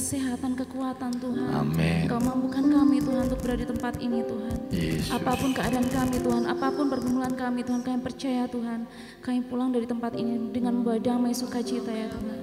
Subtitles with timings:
[0.00, 1.50] kesehatan, kekuatan Tuhan.
[1.52, 2.08] Amin.
[2.08, 4.56] Engkau mampukan kami Tuhan untuk berada di tempat ini Tuhan.
[4.72, 5.12] Yesus.
[5.12, 8.88] Apa pun keadaan kami Tuhan, apa pun pergumulan kami Tuhan, kami percaya Tuhan.
[9.20, 12.38] Kami pulang dari tempat ini dengan membawa damai sukacita ya Tuhan.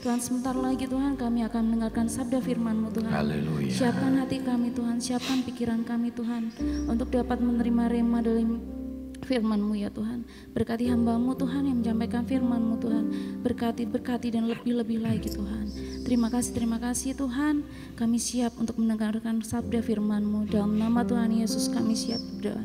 [0.00, 3.12] Tuhan sebentar lagi Tuhan kami akan mendengarkan sabda firman-Mu Tuhan.
[3.12, 3.68] Haleluya.
[3.68, 6.48] Siapkan hati kami Tuhan, siapkan pikiran kami Tuhan
[6.88, 8.56] untuk dapat menerima rema dalam
[9.22, 10.26] firman-Mu ya Tuhan.
[10.52, 13.04] Berkati hamba-Mu Tuhan yang menyampaikan firman-Mu Tuhan.
[13.40, 15.70] Berkati, berkati dan lebih-lebih lagi Tuhan.
[16.02, 17.62] Terima kasih, terima kasih Tuhan.
[17.94, 20.50] Kami siap untuk mendengarkan sabda firman-Mu.
[20.50, 22.58] Dalam nama Tuhan Yesus kami siap berdoa.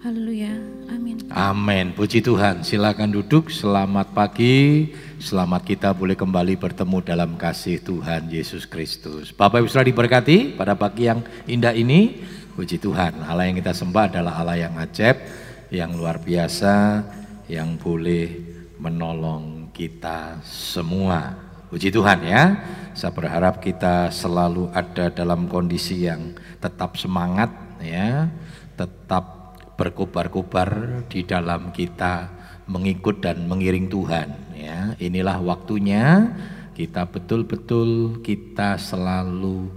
[0.00, 0.56] Haleluya.
[0.88, 1.20] Amin.
[1.28, 1.92] Amin.
[1.92, 2.64] Puji Tuhan.
[2.64, 3.52] Silakan duduk.
[3.52, 4.88] Selamat pagi.
[5.20, 9.28] Selamat kita boleh kembali bertemu dalam kasih Tuhan Yesus Kristus.
[9.28, 12.22] Bapak Ibu sudah diberkati pada pagi yang indah ini.
[12.56, 13.20] Puji Tuhan.
[13.28, 15.20] Allah yang kita sembah adalah Allah yang ajaib,
[15.68, 17.04] yang luar biasa,
[17.52, 18.40] yang boleh
[18.80, 21.49] menolong kita semua.
[21.70, 22.58] Puji Tuhan ya.
[22.98, 28.26] Saya berharap kita selalu ada dalam kondisi yang tetap semangat ya,
[28.74, 32.26] tetap berkobar-kobar di dalam kita
[32.66, 34.98] mengikut dan mengiring Tuhan ya.
[34.98, 36.34] Inilah waktunya.
[36.74, 39.70] Kita betul-betul kita selalu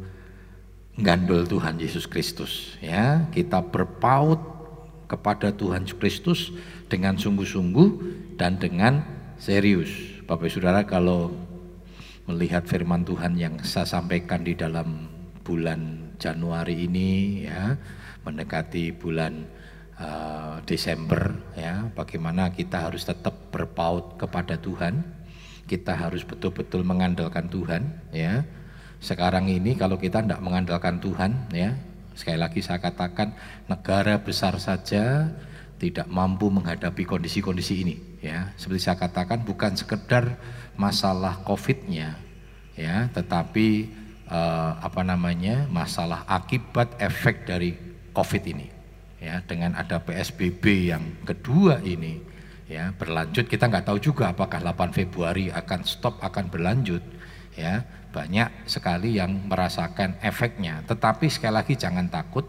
[0.98, 3.30] gandol Tuhan Yesus Kristus ya.
[3.30, 4.42] Kita berpaut
[5.06, 6.40] kepada Tuhan Yesus Kristus
[6.90, 7.90] dengan sungguh-sungguh
[8.42, 9.06] dan dengan
[9.38, 9.94] serius.
[10.26, 11.53] Bapak Saudara kalau
[12.30, 15.12] melihat firman Tuhan yang saya sampaikan di dalam
[15.44, 17.76] bulan Januari ini ya
[18.24, 19.44] mendekati bulan
[20.00, 25.04] uh, Desember ya bagaimana kita harus tetap berpaut kepada Tuhan
[25.68, 28.44] kita harus betul-betul mengandalkan Tuhan ya.
[29.04, 31.76] Sekarang ini kalau kita tidak mengandalkan Tuhan ya
[32.14, 33.36] sekali lagi saya katakan
[33.68, 35.34] negara besar saja
[35.82, 38.56] tidak mampu menghadapi kondisi-kondisi ini ya.
[38.56, 40.40] Seperti saya katakan bukan sekedar
[40.76, 42.18] masalah covidnya
[42.74, 43.92] ya tetapi
[44.28, 47.78] uh, apa namanya masalah akibat efek dari
[48.14, 48.68] covid ini
[49.24, 52.34] ya dengan ada PSBB yang kedua ini
[52.68, 53.46] ya berlanjut.
[53.48, 57.04] Kita nggak tahu juga apakah 8 Februari akan stop akan berlanjut
[57.56, 57.84] ya.
[58.14, 60.86] Banyak sekali yang merasakan efeknya.
[60.86, 62.46] Tetapi sekali lagi jangan takut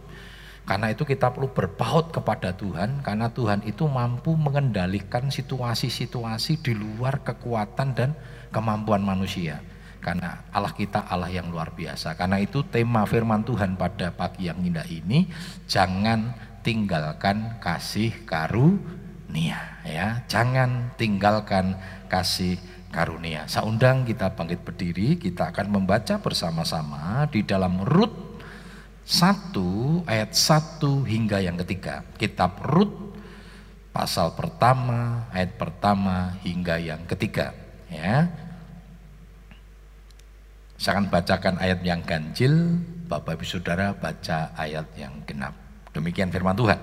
[0.64, 7.20] karena itu kita perlu berpaut kepada Tuhan karena Tuhan itu mampu mengendalikan situasi-situasi di luar
[7.20, 8.16] kekuatan dan
[8.48, 9.60] kemampuan manusia.
[10.00, 12.16] Karena Allah kita Allah yang luar biasa.
[12.16, 15.28] Karena itu tema firman Tuhan pada pagi yang indah ini
[15.68, 16.32] jangan
[16.64, 20.24] tinggalkan kasih karunia ya.
[20.32, 21.76] Jangan tinggalkan
[22.08, 22.56] kasih
[22.88, 23.44] karunia.
[23.52, 28.23] Saya undang kita bangkit berdiri kita akan membaca bersama-sama di dalam Rut
[29.04, 32.92] 1 ayat 1 hingga yang ketiga kitab Rut
[33.92, 37.52] pasal pertama ayat pertama hingga yang ketiga
[37.92, 38.28] ya
[40.80, 46.58] saya akan bacakan ayat yang ganjil Bapak Ibu Saudara baca ayat yang genap Demikian firman
[46.58, 46.76] Tuhan.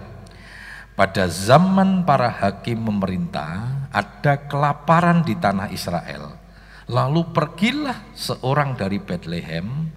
[0.95, 6.39] Pada zaman para hakim memerintah, ada kelaparan di tanah Israel.
[6.87, 9.91] Lalu pergilah seorang dari Bethlehem,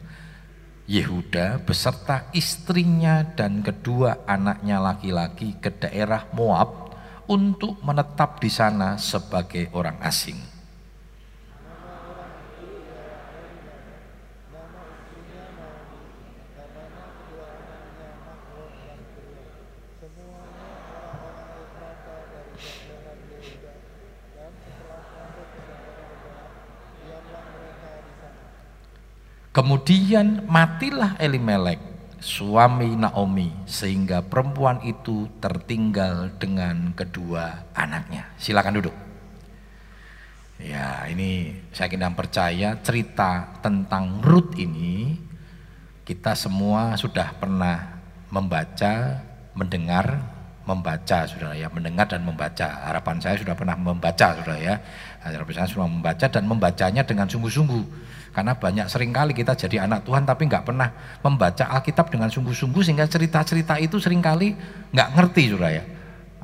[0.84, 6.92] Yehuda beserta istrinya dan kedua anaknya laki-laki ke daerah Moab
[7.24, 10.36] untuk menetap di sana sebagai orang asing.
[29.54, 31.78] Kemudian matilah Elimelek,
[32.18, 38.34] suami Naomi, sehingga perempuan itu tertinggal dengan kedua anaknya.
[38.34, 38.96] Silakan duduk.
[40.58, 45.22] Ya, ini saya kira percaya cerita tentang Ruth ini
[46.02, 48.02] kita semua sudah pernah
[48.34, 49.22] membaca,
[49.54, 50.18] mendengar,
[50.66, 52.90] membaca sudah ya, mendengar dan membaca.
[52.90, 54.82] Harapan saya sudah pernah membaca sudah ya.
[55.22, 58.03] Harapan saya sudah membaca dan membacanya dengan sungguh-sungguh
[58.34, 60.90] karena banyak sering kali kita jadi anak Tuhan tapi nggak pernah
[61.22, 64.58] membaca Alkitab dengan sungguh-sungguh sehingga cerita-cerita itu sering kali
[64.90, 65.84] nggak ngerti sudah ya.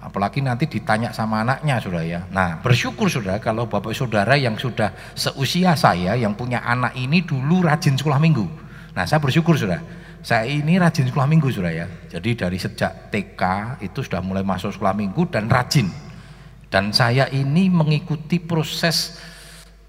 [0.01, 2.23] Apalagi nanti ditanya sama anaknya sudah ya.
[2.31, 7.67] Nah bersyukur sudah kalau bapak saudara yang sudah seusia saya yang punya anak ini dulu
[7.67, 8.47] rajin sekolah minggu.
[8.95, 9.83] Nah saya bersyukur sudah.
[10.23, 11.91] Saya ini rajin sekolah minggu sudah ya.
[12.07, 13.43] Jadi dari sejak TK
[13.83, 15.91] itu sudah mulai masuk sekolah minggu dan rajin.
[16.71, 19.19] Dan saya ini mengikuti proses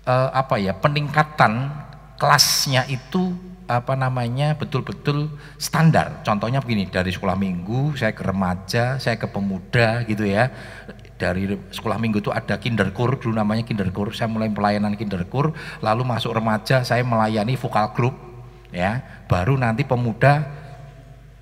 [0.09, 1.90] eh, apa ya peningkatan
[2.21, 3.33] kelasnya itu
[3.65, 6.21] apa namanya betul-betul standar.
[6.21, 10.53] Contohnya begini, dari sekolah minggu saya ke remaja, saya ke pemuda gitu ya.
[11.17, 14.13] Dari sekolah minggu itu ada kinderkur, dulu namanya kinderkur.
[14.13, 18.31] Saya mulai pelayanan kinderkur, lalu masuk remaja saya melayani vokal group
[18.71, 20.47] ya baru nanti pemuda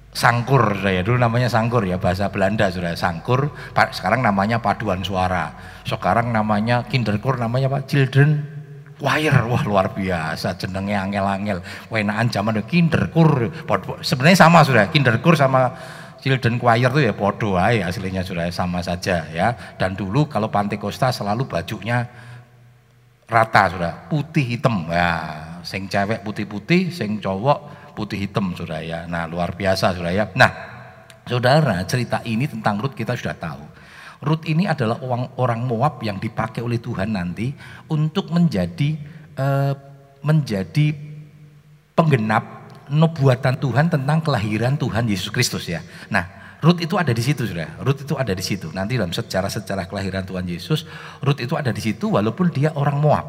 [0.09, 3.53] sangkur saya dulu namanya sangkur ya bahasa Belanda sudah sangkur
[3.93, 5.53] sekarang namanya paduan suara
[5.85, 8.58] sekarang namanya kinderkur namanya apa children
[8.99, 13.47] choir wah luar biasa jenengnya angel-angel wenaan zaman kinderkur
[14.03, 15.71] sebenarnya sama sudah kinderkur sama
[16.19, 20.75] children choir itu ya podo ya aslinya sudah sama saja ya dan dulu kalau Pantai
[20.75, 22.03] Costa selalu bajunya
[23.29, 25.11] rata sudah putih hitam ya
[25.63, 28.99] sing cewek putih-putih sing cowok putih hitam saudara ya.
[29.11, 30.25] Nah luar biasa saudara ya.
[30.39, 30.51] Nah
[31.27, 33.63] saudara cerita ini tentang Ruth kita sudah tahu.
[34.19, 37.55] Ruth ini adalah orang, orang Moab yang dipakai oleh Tuhan nanti
[37.87, 38.99] untuk menjadi
[39.39, 39.73] uh,
[40.19, 40.91] menjadi
[41.95, 42.43] penggenap
[42.91, 45.79] nubuatan Tuhan tentang kelahiran Tuhan Yesus Kristus ya.
[46.11, 47.79] Nah, Ruth itu ada di situ sudah.
[47.79, 48.67] Ruth itu ada di situ.
[48.75, 50.83] Nanti dalam sejarah-sejarah kelahiran Tuhan Yesus,
[51.23, 53.27] Ruth itu ada di situ walaupun dia orang Moab.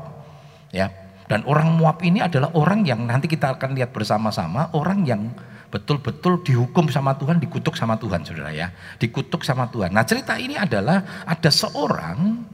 [0.74, 0.90] Ya,
[1.30, 5.30] dan orang Moab ini adalah orang yang nanti kita akan lihat bersama-sama, orang yang
[5.70, 8.74] betul-betul dihukum sama Tuhan, dikutuk sama Tuhan, saudara ya.
[8.98, 9.94] Dikutuk sama Tuhan.
[9.94, 12.50] Nah cerita ini adalah ada seorang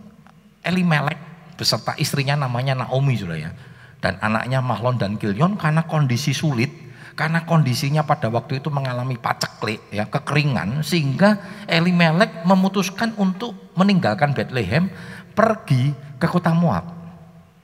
[0.60, 1.16] Elimelek
[1.56, 3.50] beserta istrinya namanya Naomi, saudara ya.
[3.96, 6.68] Dan anaknya Mahlon dan Kilion karena kondisi sulit,
[7.16, 14.92] karena kondisinya pada waktu itu mengalami paceklik, ya, kekeringan, sehingga Elimelek memutuskan untuk meninggalkan Bethlehem,
[15.32, 16.84] pergi ke kota Moab,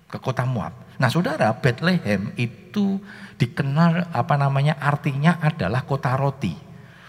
[0.09, 0.82] ke kota Moab.
[1.03, 3.03] Nah saudara, Bethlehem itu
[3.35, 6.55] dikenal apa namanya artinya adalah kota roti.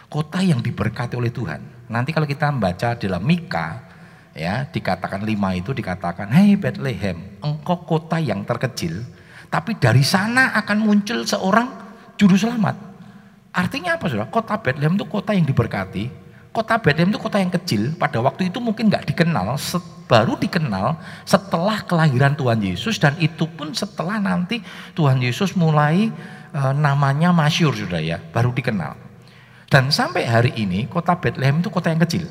[0.09, 1.85] Kota yang diberkati oleh Tuhan.
[1.93, 3.85] Nanti kalau kita membaca dalam Mika,
[4.33, 9.05] ya dikatakan lima itu dikatakan, Hei Bethlehem, engkau kota yang terkecil,
[9.53, 11.69] tapi dari sana akan muncul seorang
[12.17, 12.73] juru selamat.
[13.53, 14.33] Artinya apa saudara?
[14.33, 16.09] Kota Bethlehem itu kota yang diberkati,
[16.53, 19.57] kota Bethlehem itu kota yang kecil, pada waktu itu mungkin nggak dikenal,
[20.05, 23.01] baru dikenal setelah kelahiran Tuhan Yesus.
[23.01, 24.61] Dan itu pun setelah nanti
[24.93, 26.13] Tuhan Yesus mulai
[26.53, 28.93] e, namanya masyur sudah ya, baru dikenal.
[29.65, 32.29] Dan sampai hari ini kota Bethlehem itu kota yang kecil,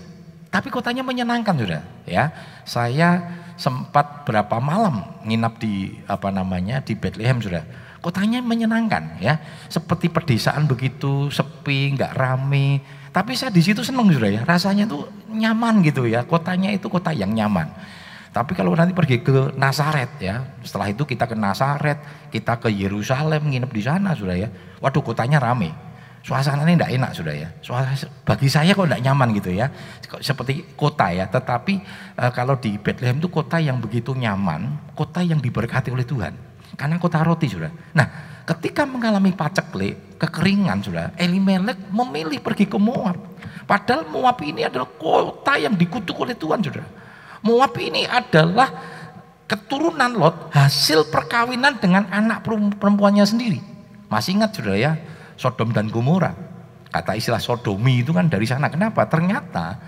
[0.55, 2.31] tapi kotanya menyenangkan sudah ya.
[2.63, 3.19] Saya
[3.59, 7.67] sempat berapa malam nginap di apa namanya di Bethlehem sudah.
[8.03, 9.39] Kotanya menyenangkan ya,
[9.71, 15.05] seperti pedesaan begitu sepi, nggak rame, tapi saya di situ senang sudah ya, rasanya tuh
[15.29, 16.25] nyaman gitu ya.
[16.25, 17.69] Kotanya itu kota yang nyaman.
[18.32, 22.00] Tapi kalau nanti pergi ke Nazaret ya, setelah itu kita ke Nazaret,
[22.32, 24.49] kita ke Yerusalem, nginep di sana sudah ya.
[24.81, 25.69] Waduh kotanya rame.
[26.25, 27.49] Suasananya tidak enak sudah ya.
[27.61, 27.93] Suasana,
[28.25, 29.69] bagi saya kok tidak nyaman gitu ya.
[30.25, 31.85] Seperti kota ya, tetapi
[32.17, 36.32] e, kalau di Bethlehem itu kota yang begitu nyaman, kota yang diberkati oleh Tuhan.
[36.79, 37.69] Karena kota roti sudah.
[37.93, 38.06] Nah,
[38.49, 43.19] ketika mengalami paceklik, kekeringan sudah, Elimelek memilih pergi ke Moab.
[43.67, 46.87] Padahal Moab ini adalah kota yang dikutuk oleh Tuhan sudah.
[47.43, 48.71] Moab ini adalah
[49.51, 52.47] keturunan Lot hasil perkawinan dengan anak
[52.79, 53.59] perempuannya sendiri.
[54.07, 54.95] Masih ingat sudah ya,
[55.35, 56.31] Sodom dan Gomora.
[56.93, 58.69] Kata istilah sodomi itu kan dari sana.
[58.69, 59.09] Kenapa?
[59.09, 59.81] Ternyata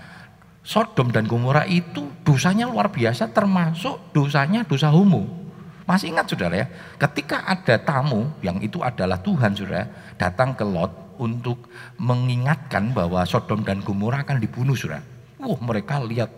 [0.65, 5.44] Sodom dan Gomora itu dosanya luar biasa termasuk dosanya dosa homo.
[5.85, 6.67] Masih ingat saudara ya,
[6.97, 9.85] ketika ada tamu yang itu adalah Tuhan saudara,
[10.17, 11.69] datang ke Lot untuk
[12.01, 15.05] mengingatkan bahwa Sodom dan Gomora akan dibunuh saudara.
[15.37, 16.33] Wah mereka lihat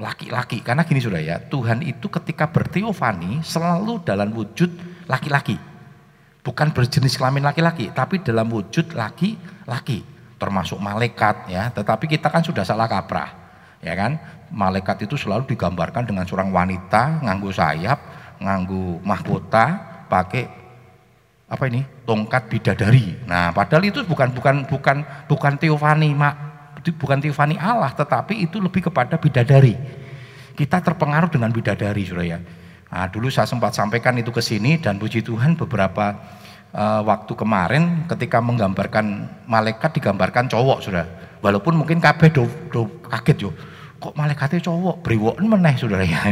[0.00, 4.72] laki-laki, karena gini saudara ya, Tuhan itu ketika berteofani selalu dalam wujud
[5.04, 5.60] laki-laki.
[6.40, 10.00] Bukan berjenis kelamin laki-laki, tapi dalam wujud laki-laki.
[10.38, 13.47] Termasuk malaikat ya, tetapi kita kan sudah salah kaprah.
[13.82, 14.18] Ya kan?
[14.48, 17.98] malaikat itu selalu digambarkan dengan seorang wanita nganggu sayap,
[18.40, 19.66] nganggu mahkota,
[20.08, 20.48] pakai
[21.48, 21.84] apa ini?
[22.04, 23.16] tongkat bidadari.
[23.28, 26.34] Nah, padahal itu bukan bukan bukan bukan teofani, mak,
[26.96, 29.76] bukan teofani Allah, tetapi itu lebih kepada bidadari.
[30.56, 32.40] Kita terpengaruh dengan bidadari, Suraya.
[32.88, 36.16] Nah, dulu saya sempat sampaikan itu ke sini dan puji Tuhan beberapa
[36.72, 41.06] uh, waktu kemarin ketika menggambarkan malaikat digambarkan cowok, Sudah.
[41.38, 43.50] Walaupun mungkin kabeh do, do kaget yo.
[43.98, 45.02] Kok malaikatnya cowok?
[45.02, 46.06] Brewoken meneh saudara.
[46.08, 46.22] Ya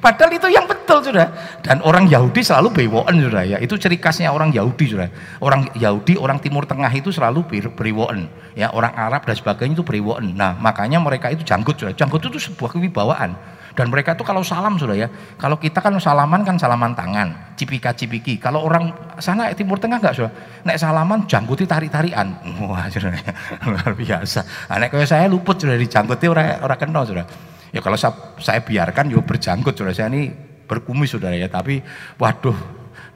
[0.00, 1.28] padahal itu yang betul sudah
[1.60, 3.58] dan orang Yahudi selalu brewoken saudara ya.
[3.60, 5.12] Itu ciri khasnya orang Yahudi saudara.
[5.36, 7.44] Orang Yahudi orang Timur Tengah itu selalu
[7.76, 8.24] brewoken
[8.56, 8.72] ya.
[8.72, 11.92] Orang Arab dan sebagainya itu brewoken nah makanya mereka itu janggut saudara.
[11.92, 13.36] Janggut itu sebuah kewibawaan
[13.76, 17.92] dan mereka itu kalau salam sudah ya, kalau kita kan salaman kan salaman tangan, cipika
[17.92, 18.40] cipiki.
[18.40, 18.88] Kalau orang
[19.20, 20.32] sana Timur Tengah enggak sudah,
[20.64, 22.40] nek salaman jangguti tarik tarian.
[22.72, 23.12] Wah sudah
[23.68, 24.72] luar biasa.
[24.72, 27.28] Nek kayak saya luput sudah dijangguti orang orang kenal sudah.
[27.68, 30.32] Ya kalau saya, saya biarkan yo berjanggut sudah saya ini
[30.64, 31.84] berkumis sudah ya, tapi
[32.16, 32.56] waduh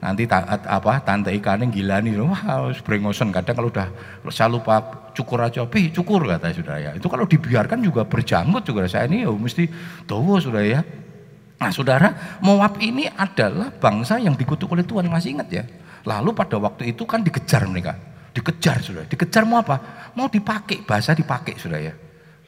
[0.01, 3.87] nanti ta, apa tante ikannya gila nih wah harus brengosen kadang kalau udah
[4.33, 4.81] saya lupa
[5.13, 9.21] cukur aja pi cukur kata sudah ya itu kalau dibiarkan juga berjanggut juga saya ini
[9.21, 9.69] ya mesti
[10.09, 10.81] tahu sudah ya
[11.61, 15.63] Nah saudara, Moab ini adalah bangsa yang dikutuk oleh Tuhan, masih ingat ya?
[16.09, 17.93] Lalu pada waktu itu kan dikejar mereka.
[18.33, 20.09] Dikejar saudara, dikejar mau apa?
[20.17, 21.93] Mau dipakai, bahasa dipakai saudara ya.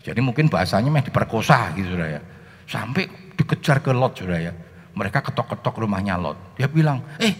[0.01, 2.21] Jadi mungkin bahasanya mah diperkosa gitu saudara ya.
[2.65, 3.05] Sampai
[3.37, 4.53] dikejar ke Lot saudara ya.
[4.93, 6.57] Mereka ketok-ketok rumahnya Lot.
[6.57, 7.33] Dia bilang, eh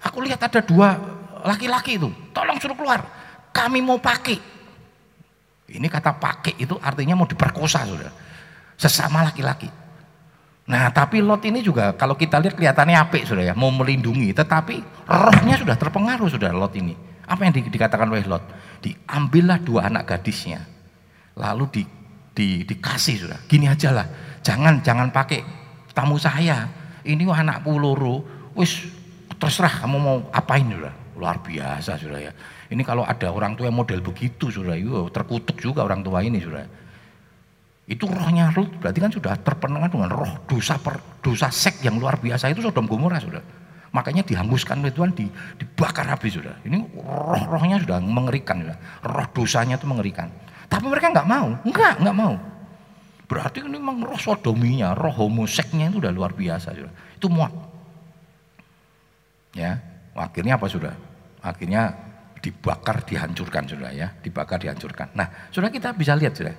[0.00, 0.96] aku lihat ada dua
[1.44, 3.04] laki-laki itu, tolong suruh keluar.
[3.52, 4.40] Kami mau pakai.
[5.64, 8.12] Ini kata pakai itu artinya mau diperkosa saudara.
[8.76, 9.68] Sesama laki-laki.
[10.64, 15.04] Nah tapi Lot ini juga kalau kita lihat kelihatannya apik sudah ya, mau melindungi, tetapi
[15.04, 16.96] rohnya sudah terpengaruh sudah Lot ini.
[17.24, 18.44] Apa yang di, dikatakan oleh Lot?
[18.80, 20.64] Diambillah dua anak gadisnya,
[21.36, 21.82] lalu di,
[22.32, 23.38] di, dikasih sudah.
[23.44, 24.08] Gini aja lah,
[24.40, 25.40] jangan jangan pakai
[25.92, 26.83] tamu saya.
[27.04, 28.24] Ini anak puluru,
[28.56, 28.88] wis
[29.36, 30.94] terserah kamu mau apain sudah.
[31.14, 32.32] Luar biasa sudah ya.
[32.72, 36.40] Ini kalau ada orang tua yang model begitu sudah, yuk, terkutuk juga orang tua ini
[36.40, 36.64] sudah.
[37.84, 42.16] Itu rohnya Lut berarti kan sudah terpenengan dengan roh dosa per, dosa sek yang luar
[42.16, 43.44] biasa itu Sodom Gomora sudah.
[43.94, 45.28] Makanya dihanguskan oleh Tuhan, di,
[45.60, 46.58] dibakar habis sudah.
[46.66, 48.76] Ini roh-rohnya sudah mengerikan sudah.
[49.06, 50.32] Roh dosanya itu mengerikan.
[50.66, 52.34] Tapi mereka nggak mau, enggak, nggak mau.
[53.24, 56.92] Berarti ini memang roh sodominya, roh homoseknya itu udah luar biasa sudah.
[57.16, 57.52] Itu muak.
[59.56, 59.80] Ya,
[60.12, 60.92] akhirnya apa sudah?
[61.40, 61.94] Akhirnya
[62.44, 65.16] dibakar, dihancurkan sudah ya, dibakar, dihancurkan.
[65.16, 66.52] Nah, sudah kita bisa lihat sudah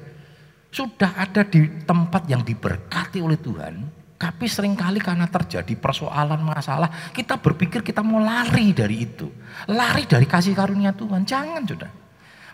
[0.75, 3.87] sudah ada di tempat yang diberkati oleh Tuhan,
[4.19, 9.31] tapi sering kali karena terjadi persoalan masalah, kita berpikir kita mau lari dari itu.
[9.71, 11.23] Lari dari kasih karunia Tuhan.
[11.23, 11.91] Jangan sudah.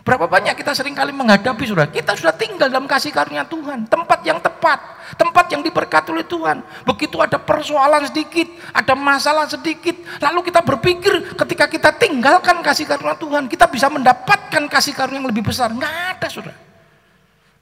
[0.02, 3.86] Berapa banyak kita sering kali menghadapi sudah, kita sudah tinggal dalam kasih karunia Tuhan.
[3.86, 4.82] Tempat yang tepat,
[5.14, 6.58] tempat yang diberkati oleh Tuhan.
[6.82, 13.14] Begitu ada persoalan sedikit, ada masalah sedikit, lalu kita berpikir ketika kita tinggalkan kasih karunia
[13.14, 15.70] Tuhan, kita bisa mendapatkan kasih karunia yang lebih besar.
[15.70, 16.56] Enggak ada sudah.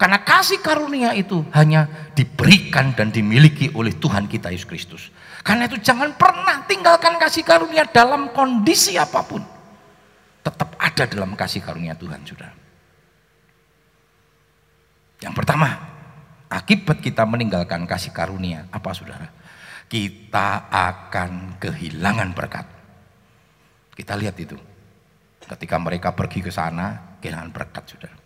[0.01, 1.85] Karena kasih karunia itu hanya
[2.17, 5.03] diberikan dan dimiliki oleh Tuhan kita Yesus Kristus.
[5.45, 9.60] Karena itu jangan pernah tinggalkan kasih karunia dalam kondisi apa pun.
[10.41, 12.51] Tetap ada dalam kasih karunia Tuhan, sudah.
[15.21, 15.69] Yang pertama,
[16.49, 19.29] akibat kita meninggalkan kasih karunia, apa saudara?
[19.91, 22.67] Kita akan kehilangan berkat.
[23.93, 24.57] Kita lihat itu.
[25.45, 28.21] Ketika mereka pergi ke sana, kehilangan berkat, saudara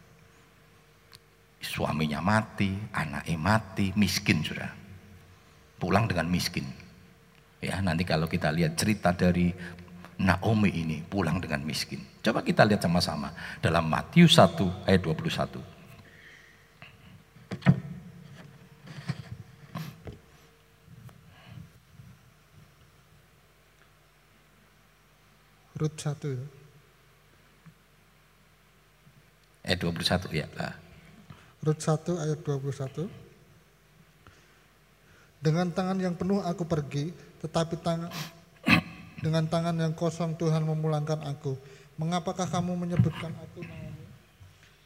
[1.64, 4.68] suaminya mati, anaknya mati, miskin sudah.
[5.80, 6.68] Pulang dengan miskin.
[7.64, 9.50] Ya, nanti kalau kita lihat cerita dari
[10.18, 11.98] Naomi ini pulang dengan miskin.
[12.22, 15.74] Coba kita lihat sama-sama dalam Matius 1 ayat 21.
[25.74, 26.46] Rut 1 ya.
[29.66, 30.46] Ayat 21 ya.
[31.66, 33.10] Rut 1 ayat 21.
[35.42, 38.08] Dengan tangan yang penuh aku pergi, tetapi tangan
[39.24, 41.56] dengan tangan yang kosong Tuhan memulangkan aku.
[41.96, 44.04] Mengapakah kamu menyebutkan aku Naomi?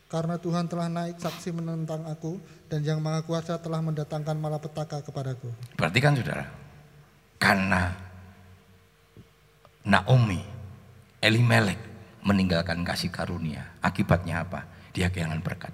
[0.09, 2.39] Karena Tuhan telah naik saksi menentang aku
[2.71, 5.51] dan yang maha kuasa telah mendatangkan malapetaka kepadaku.
[5.77, 6.47] Berarti kan saudara,
[7.37, 7.93] karena
[9.85, 10.41] Naomi,
[11.21, 11.81] Elimelek
[12.25, 13.69] meninggalkan kasih karunia.
[13.85, 14.65] Akibatnya apa?
[14.97, 15.73] Dia kehilangan berkat.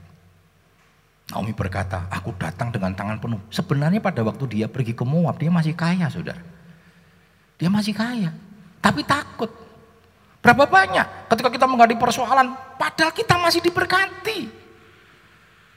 [1.30, 3.40] Naomi berkata, aku datang dengan tangan penuh.
[3.48, 6.42] Sebenarnya pada waktu dia pergi ke Moab, dia masih kaya saudara.
[7.54, 8.34] Dia masih kaya,
[8.84, 9.48] tapi takut.
[10.44, 14.44] Berapa banyak ketika kita menghadapi persoalan, padahal kita masih diberkati.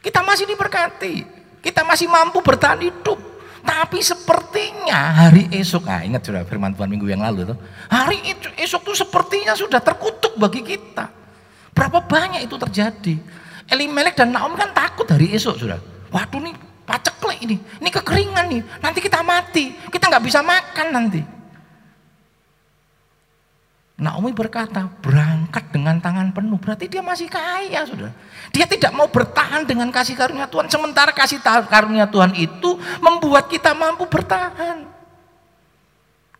[0.04, 1.24] Kita masih diberkati.
[1.64, 3.16] Kita masih mampu bertahan hidup.
[3.64, 7.58] Tapi sepertinya hari esok, nah ingat sudah firman Tuhan minggu yang lalu tuh.
[7.88, 11.08] Hari esok tuh sepertinya sudah terkutuk bagi kita.
[11.72, 13.16] Berapa banyak itu terjadi.
[13.68, 15.80] Elimelek dan Naomi kan takut hari esok sudah.
[16.12, 16.56] Waduh nih
[16.88, 21.37] paceklik ini, ini kekeringan nih, nanti kita mati, kita nggak bisa makan nanti.
[23.98, 28.14] Naomi berkata, berangkat dengan tangan penuh, berarti dia masih kaya sudah.
[28.54, 33.74] Dia tidak mau bertahan dengan kasih karunia Tuhan, sementara kasih karunia Tuhan itu membuat kita
[33.74, 34.86] mampu bertahan.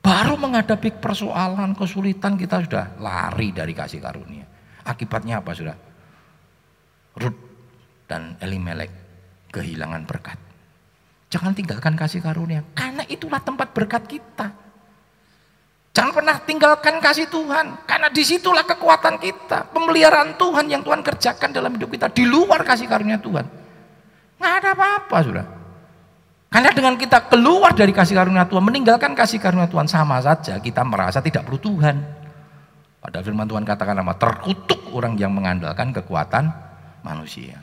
[0.06, 4.46] Baru menghadapi persoalan, kesulitan kita sudah lari dari kasih karunia.
[4.86, 5.74] Akibatnya apa sudah?
[7.18, 7.38] Rut
[8.06, 8.94] dan Elimelek
[9.50, 10.38] kehilangan berkat.
[11.34, 14.67] Jangan tinggalkan kasih karunia, karena itulah tempat berkat kita.
[15.98, 21.50] Jangan pernah tinggalkan kasih Tuhan, karena di situlah kekuatan kita, pemeliharaan Tuhan yang Tuhan kerjakan
[21.50, 23.42] dalam hidup kita, di luar kasih karunia Tuhan.
[24.38, 25.46] Nggak ada apa-apa sudah.
[26.54, 30.86] Karena dengan kita keluar dari kasih karunia Tuhan, meninggalkan kasih karunia Tuhan sama saja kita
[30.86, 31.98] merasa tidak perlu Tuhan.
[33.02, 36.54] Pada firman Tuhan katakan nama terkutuk orang yang mengandalkan kekuatan
[37.02, 37.58] manusia.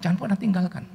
[0.00, 0.88] Jangan pernah tinggalkan.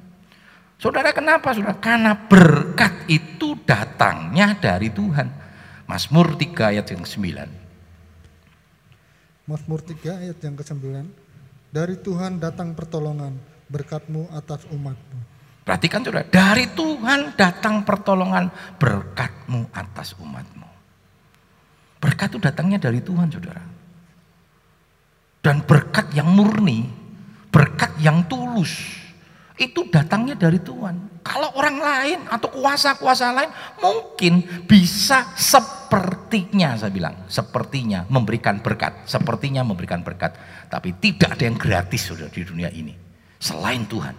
[0.74, 1.78] Saudara kenapa saudara?
[1.78, 5.49] Karena berkat itu datangnya dari Tuhan.
[5.90, 7.50] Mazmur 3 ayat yang 9.
[9.50, 10.86] Mazmur 3 ayat yang ke-9.
[11.74, 13.34] Dari Tuhan datang pertolongan,
[13.66, 15.18] berkatmu atas umatmu.
[15.66, 20.70] Perhatikan saudara, dari Tuhan datang pertolongan berkatmu atas umatmu.
[21.98, 23.66] Berkat itu datangnya dari Tuhan saudara.
[25.42, 26.86] Dan berkat yang murni,
[27.50, 28.99] berkat yang tulus,
[29.60, 31.20] itu datangnya dari Tuhan.
[31.20, 39.60] Kalau orang lain atau kuasa-kuasa lain mungkin bisa sepertinya saya bilang, sepertinya memberikan berkat, sepertinya
[39.60, 40.32] memberikan berkat,
[40.72, 42.96] tapi tidak ada yang gratis sudah di dunia ini
[43.36, 44.16] selain Tuhan.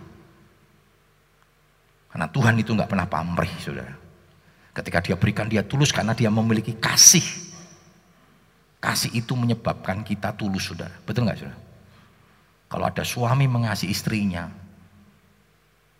[2.11, 3.95] Karena Tuhan itu nggak pernah pamrih, saudara.
[4.77, 7.23] Ketika dia berikan, dia tulus karena dia memiliki kasih.
[8.77, 10.91] Kasih itu menyebabkan kita tulus, saudara.
[11.07, 11.59] Betul nggak, saudara?
[12.67, 14.60] Kalau ada suami mengasihi istrinya,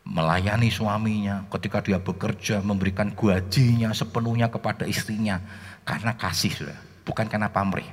[0.05, 5.37] melayani suaminya, ketika dia bekerja memberikan gajinya sepenuhnya kepada istrinya
[5.85, 7.87] karena kasih sudah, bukan karena pamrih.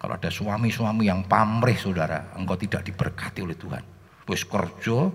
[0.00, 3.84] Kalau ada suami-suami yang pamrih saudara, engkau tidak diberkati oleh Tuhan.
[4.24, 5.12] Wis kerja,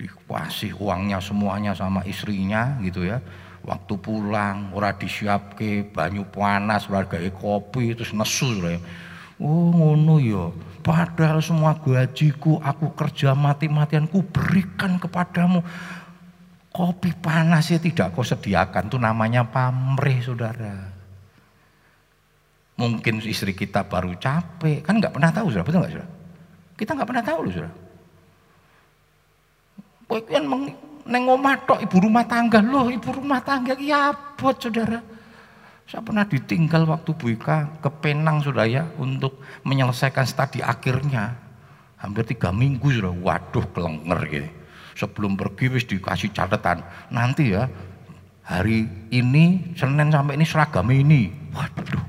[0.00, 3.20] dikasih uangnya semuanya sama istrinya gitu ya.
[3.62, 8.80] Waktu pulang, ora disiapke banyu panas, ora kopi, terus nesu saudara.
[9.42, 10.54] Oh ngono ya.
[10.86, 15.62] Padahal semua gajiku aku kerja mati-matian ku berikan kepadamu.
[16.72, 18.86] Kopi panas ya tidak kau sediakan.
[18.86, 20.94] Itu namanya pamrih saudara.
[22.78, 24.86] Mungkin istri kita baru capek.
[24.86, 25.66] Kan nggak pernah tahu saudara.
[25.66, 26.08] Betul nggak saudara?
[26.78, 27.74] Kita nggak pernah tahu loh saudara.
[30.06, 30.40] Pokoknya
[31.02, 35.02] neng omah tok ibu rumah tangga loh ibu rumah tangga ya buat saudara
[35.92, 41.36] saya pernah ditinggal waktu Bu Ika ke Penang sudah ya untuk menyelesaikan studi akhirnya.
[42.00, 44.48] Hampir tiga minggu sudah, waduh kelenger gitu.
[44.96, 46.80] Sebelum pergi wis dikasih catatan,
[47.12, 47.68] nanti ya
[48.40, 51.28] hari ini Senin sampai ini seragam ini.
[51.52, 52.00] Waduh.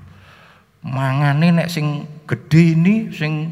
[0.88, 3.52] Mangane nek sing gede ini sing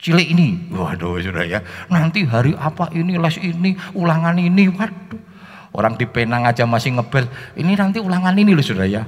[0.00, 0.72] cilik ini.
[0.72, 1.60] Waduh sudah ya.
[1.92, 4.72] Nanti hari apa ini les ini, ulangan ini.
[4.72, 5.20] Waduh.
[5.70, 7.30] Orang di Penang aja masih ngebel.
[7.54, 9.06] Ini nanti ulangan ini loh sudah ya.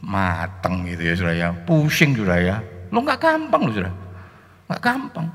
[0.00, 1.48] Mateng gitu ya sudah ya.
[1.66, 2.56] Pusing sudah ya.
[2.94, 3.92] Lo nggak gampang loh sudah.
[4.70, 5.26] Nggak gampang.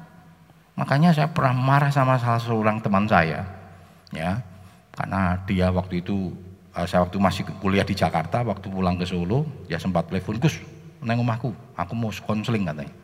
[0.76, 3.44] Makanya saya pernah marah sama salah seorang teman saya.
[4.16, 4.40] Ya.
[4.96, 6.32] Karena dia waktu itu
[6.72, 10.60] eh, saya waktu masih kuliah di Jakarta, waktu pulang ke Solo, dia sempat telepon, Gus,
[11.04, 12.96] neng rumahku, aku mau konseling katanya.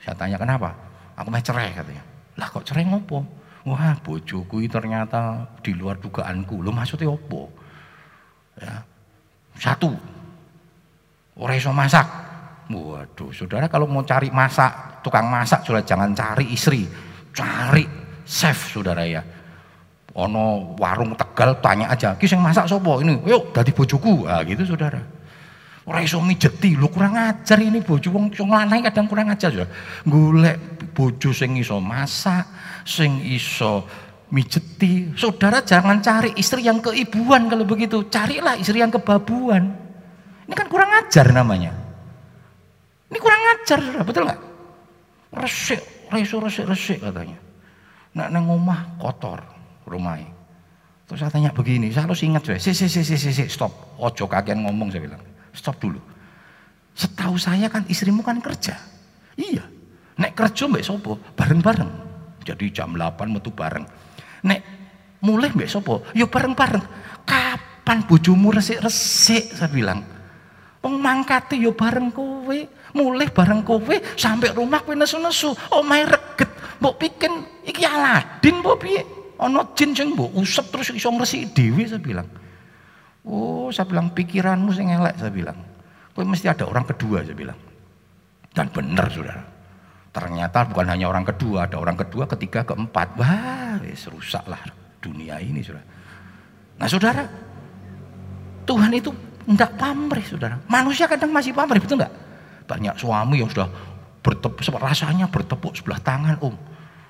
[0.00, 0.72] Saya tanya kenapa?
[1.16, 2.04] Aku mau cerai katanya.
[2.40, 3.24] Lah kok cerai ngopo?
[3.64, 6.60] Wah, bojoku ternyata di luar dugaanku.
[6.60, 7.42] Lo maksudnya apa?
[8.60, 8.74] Ya.
[9.56, 9.88] Satu,
[11.40, 12.04] orang iso masak.
[12.68, 16.88] Waduh, saudara kalau mau cari masak, tukang masak sudah jangan cari istri,
[17.32, 17.84] cari
[18.24, 19.20] chef saudara ya.
[20.14, 23.18] Ono warung Tegal tanya aja, kisah masak sopo ini?
[23.26, 24.24] Yuk, dari bojoku.
[24.24, 25.02] Ah gitu saudara.
[25.84, 29.68] Orang iso mijeti, lu kurang ajar ini bojo wong wong lanang kadang kurang ajar ya.
[30.08, 32.48] Golek bojo sing iso masak,
[32.88, 33.84] sing iso
[34.32, 35.12] mijeti.
[35.12, 38.08] Saudara jangan cari istri yang keibuan kalau begitu.
[38.08, 39.76] Carilah istri yang kebabuan.
[40.48, 41.76] Ini kan kurang ajar namanya.
[43.12, 44.40] Ini kurang ajar, betul nggak?
[45.36, 47.36] Resik, reso resik resik katanya.
[48.16, 49.44] Nak neng rumah kotor
[49.84, 50.32] rumahnya.
[51.04, 54.64] Terus saya tanya begini, saya harus ingat si si si si si stop, ojo kagian
[54.64, 56.02] ngomong saya bilang stop dulu.
[56.94, 58.74] Setahu saya kan istrimu kan kerja.
[59.38, 59.64] Iya.
[60.14, 61.90] Nek kerja mbak sopo bareng-bareng.
[62.44, 63.82] Jadi jam 8 metu bareng.
[64.44, 64.60] Nek
[65.24, 66.84] mulai mbak sopo, yo bareng-bareng.
[67.24, 70.04] Kapan bojomu resik-resik saya bilang.
[70.84, 72.58] Wong mangkate yo bareng kowe,
[72.92, 75.56] mulai bareng kowe sampai rumah kowe nesu-nesu.
[75.80, 77.32] Main reget, mbok pikin
[77.64, 79.00] iki Aladin mbok piye?
[79.40, 82.28] Ana jin sing mbok usep terus iso ngresiki dhewe saya bilang.
[83.24, 85.56] Oh, saya bilang pikiranmu sing elek saya bilang.
[86.12, 87.56] Kowe mesti ada orang kedua saya bilang.
[88.54, 89.42] Dan benar saudara.
[90.14, 93.18] Ternyata bukan hanya orang kedua, ada orang kedua, ketiga, keempat.
[93.18, 94.62] Wah, wis rusaklah
[95.02, 95.82] dunia ini saudara.
[96.78, 97.24] Nah saudara,
[98.62, 99.10] Tuhan itu
[99.50, 100.56] tidak pamrih saudara.
[100.70, 102.14] Manusia kadang masih pamrih, betul nggak?
[102.70, 103.66] Banyak suami yang sudah
[104.24, 106.54] bertepuk, rasanya bertepuk sebelah tangan, om.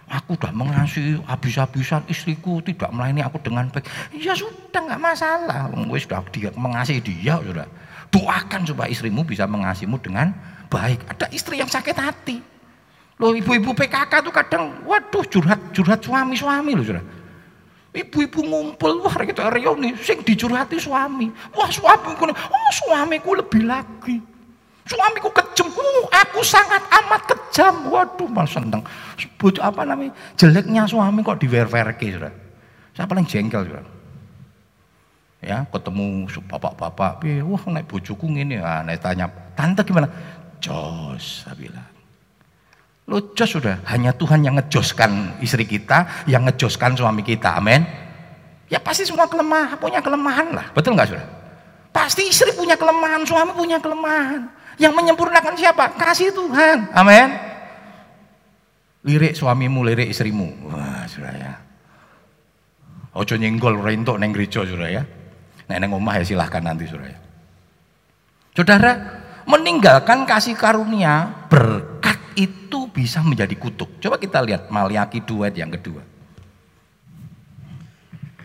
[0.04, 3.88] Aku sudah mengasihi habis-habisan istriku, tidak melayani aku dengan baik.
[4.12, 5.72] Ya sudah nggak masalah.
[5.88, 7.64] Wis sudah dia mengasihi dia sudah.
[8.12, 10.30] Doakan supaya istrimu bisa mengasihimu dengan
[10.68, 11.08] baik.
[11.08, 12.36] Ada istri yang sakit hati.
[13.16, 17.04] Loh ibu-ibu PKK tuh kadang, waduh curhat curhat suami-suami loh sudah.
[17.94, 21.30] Ibu-ibu ngumpul, wah kita reuni, sing dicurhati suami.
[21.54, 24.18] Wah suamiku, oh suamiku lebih lagi.
[24.82, 27.86] Suamiku kejam, uh, aku sangat amat kejam.
[27.86, 28.82] Waduh, mal seneng.
[29.14, 30.10] Sebut apa namanya?
[30.34, 32.34] Jeleknya suami kok diwer-werke, sudah.
[32.98, 33.86] Saya paling jengkel juga.
[35.44, 40.08] Ya, ketemu bapak-bapak, wah naik bojoku ngene, ah, naik tanya, tante gimana?
[40.56, 41.84] Jos, saya bilang.
[43.04, 47.84] Lo jos sudah, hanya Tuhan yang ngejoskan istri kita, yang ngejoskan suami kita, amin.
[48.72, 51.26] Ya pasti semua kelemahan, punya kelemahan lah, betul nggak sudah?
[51.92, 54.48] Pasti istri punya kelemahan, suami punya kelemahan.
[54.78, 55.94] Yang menyempurnakan siapa?
[55.94, 57.28] Kasih Tuhan, amin.
[59.04, 60.72] Lirik suamimu, lirik istrimu.
[60.72, 61.52] Wah, sudah ya.
[63.14, 65.02] Ojo nyenggol rentok neng gereja sudah ya.
[65.70, 67.18] Nah, neng omah ya silahkan nanti sudah ya.
[68.56, 68.92] Saudara,
[69.46, 74.02] meninggalkan kasih karunia berkat itu bisa menjadi kutuk.
[74.02, 76.02] Coba kita lihat Maliaki 2 ayat yang kedua.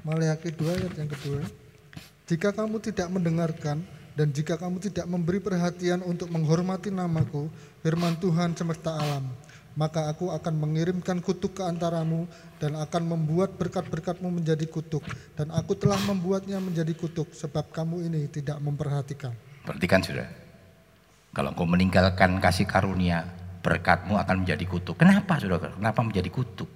[0.05, 1.41] Maliaki 2 ayat yang kedua.
[2.29, 3.81] Jika kamu tidak mendengarkan
[4.19, 7.47] dan jika kamu tidak memberi perhatian untuk menghormati namaku,
[7.79, 9.31] firman Tuhan semesta alam,
[9.79, 12.27] maka aku akan mengirimkan kutuk ke antaramu
[12.59, 15.07] dan akan membuat berkat-berkatmu menjadi kutuk
[15.39, 19.31] dan aku telah membuatnya menjadi kutuk sebab kamu ini tidak memperhatikan.
[19.63, 20.27] Perhatikan sudah.
[21.31, 23.23] Kalau kau meninggalkan kasih karunia,
[23.63, 24.99] berkatmu akan menjadi kutuk.
[24.99, 25.71] Kenapa saudara?
[25.71, 26.67] Kenapa menjadi kutuk?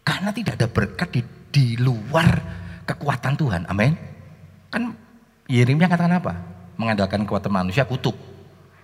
[0.00, 1.20] Karena tidak ada berkat di,
[1.52, 2.40] di luar
[2.88, 3.68] kekuatan Tuhan.
[3.68, 3.92] Amin.
[4.72, 4.96] Kan
[5.44, 6.53] Yeremia katakan apa?
[6.80, 8.16] Mengandalkan kekuatan manusia kutuk.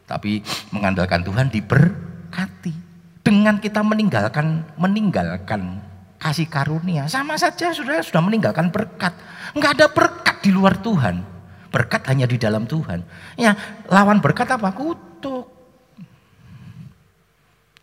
[0.06, 0.42] Tapi
[0.74, 2.74] mengandalkan Tuhan diberkati.
[3.20, 5.84] Dengan kita meninggalkan meninggalkan
[6.20, 9.16] kasih karunia sama saja sudah sudah meninggalkan berkat.
[9.56, 11.24] Enggak ada berkat di luar Tuhan.
[11.70, 13.06] Berkat hanya di dalam Tuhan.
[13.38, 13.54] Ya,
[13.86, 14.74] lawan berkat apa?
[14.74, 15.46] Kutuk.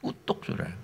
[0.04, 0.76] Kutuk, Saudara.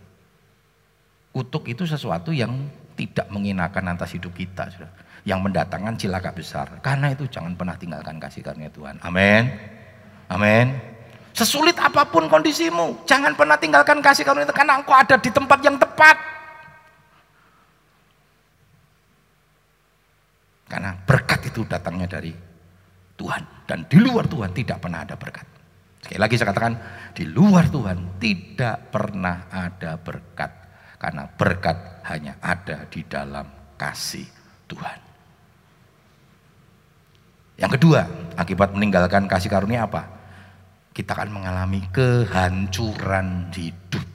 [1.36, 5.03] Kutuk itu sesuatu yang tidak mengenakan atas hidup kita, Saudara.
[5.24, 6.68] Yang mendatangkan cilaka besar.
[6.84, 9.00] Karena itu jangan pernah tinggalkan kasih karunia Tuhan.
[9.00, 9.48] Amin.
[10.28, 10.94] Amin.
[11.34, 15.60] Sesulit apa pun kondisimu, jangan pernah tinggalkan kasih karunia Tuhan karena engkau ada di tempat
[15.66, 16.18] yang tepat.
[20.70, 22.34] Karena berkat itu datangnya dari
[23.18, 25.46] Tuhan dan di luar Tuhan tidak pernah ada berkat.
[26.02, 26.76] Sekali lagi saya katakan
[27.14, 30.52] di luar Tuhan tidak pernah ada berkat
[30.98, 31.78] karena berkat
[32.10, 34.28] hanya ada di dalam kasih
[34.68, 35.03] Tuhan.
[37.58, 38.02] Yang kedua,
[38.34, 40.10] akibat meninggalkan kasih karunia apa?
[40.94, 44.06] Kita akan mengalami kehancuran hidup.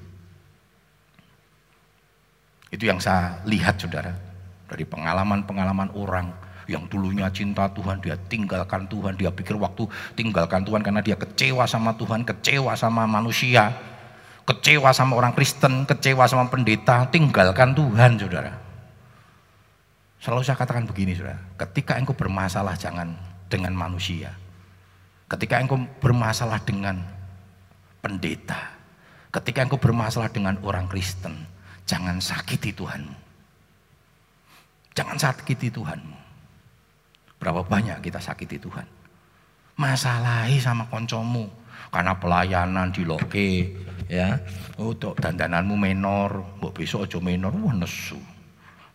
[2.69, 4.13] Itu yang saya lihat saudara
[4.69, 6.29] dari pengalaman-pengalaman orang
[6.69, 11.65] yang dulunya cinta Tuhan, dia tinggalkan Tuhan, dia pikir waktu tinggalkan Tuhan karena dia kecewa
[11.65, 13.73] sama Tuhan, kecewa sama manusia,
[14.45, 18.53] kecewa sama orang Kristen, kecewa sama pendeta, tinggalkan Tuhan, saudara.
[20.21, 23.17] Selalu saya katakan begini, saudara, ketika engkau bermasalah jangan
[23.49, 24.33] dengan manusia,
[25.29, 27.01] ketika engkau bermasalah dengan
[28.05, 28.73] pendeta,
[29.33, 31.35] ketika engkau bermasalah dengan orang Kristen,
[31.89, 33.17] jangan sakiti Tuhanmu.
[34.93, 36.19] Jangan sakiti Tuhanmu.
[37.39, 38.85] Berapa banyak kita sakiti Tuhan.
[39.79, 41.47] Masalahi sama koncomu
[41.95, 43.51] karena pelayanan di loke
[44.11, 44.43] ya.
[44.75, 48.19] Untuk oh, dandananmu menor, mbok besok aja menor, wah nesu.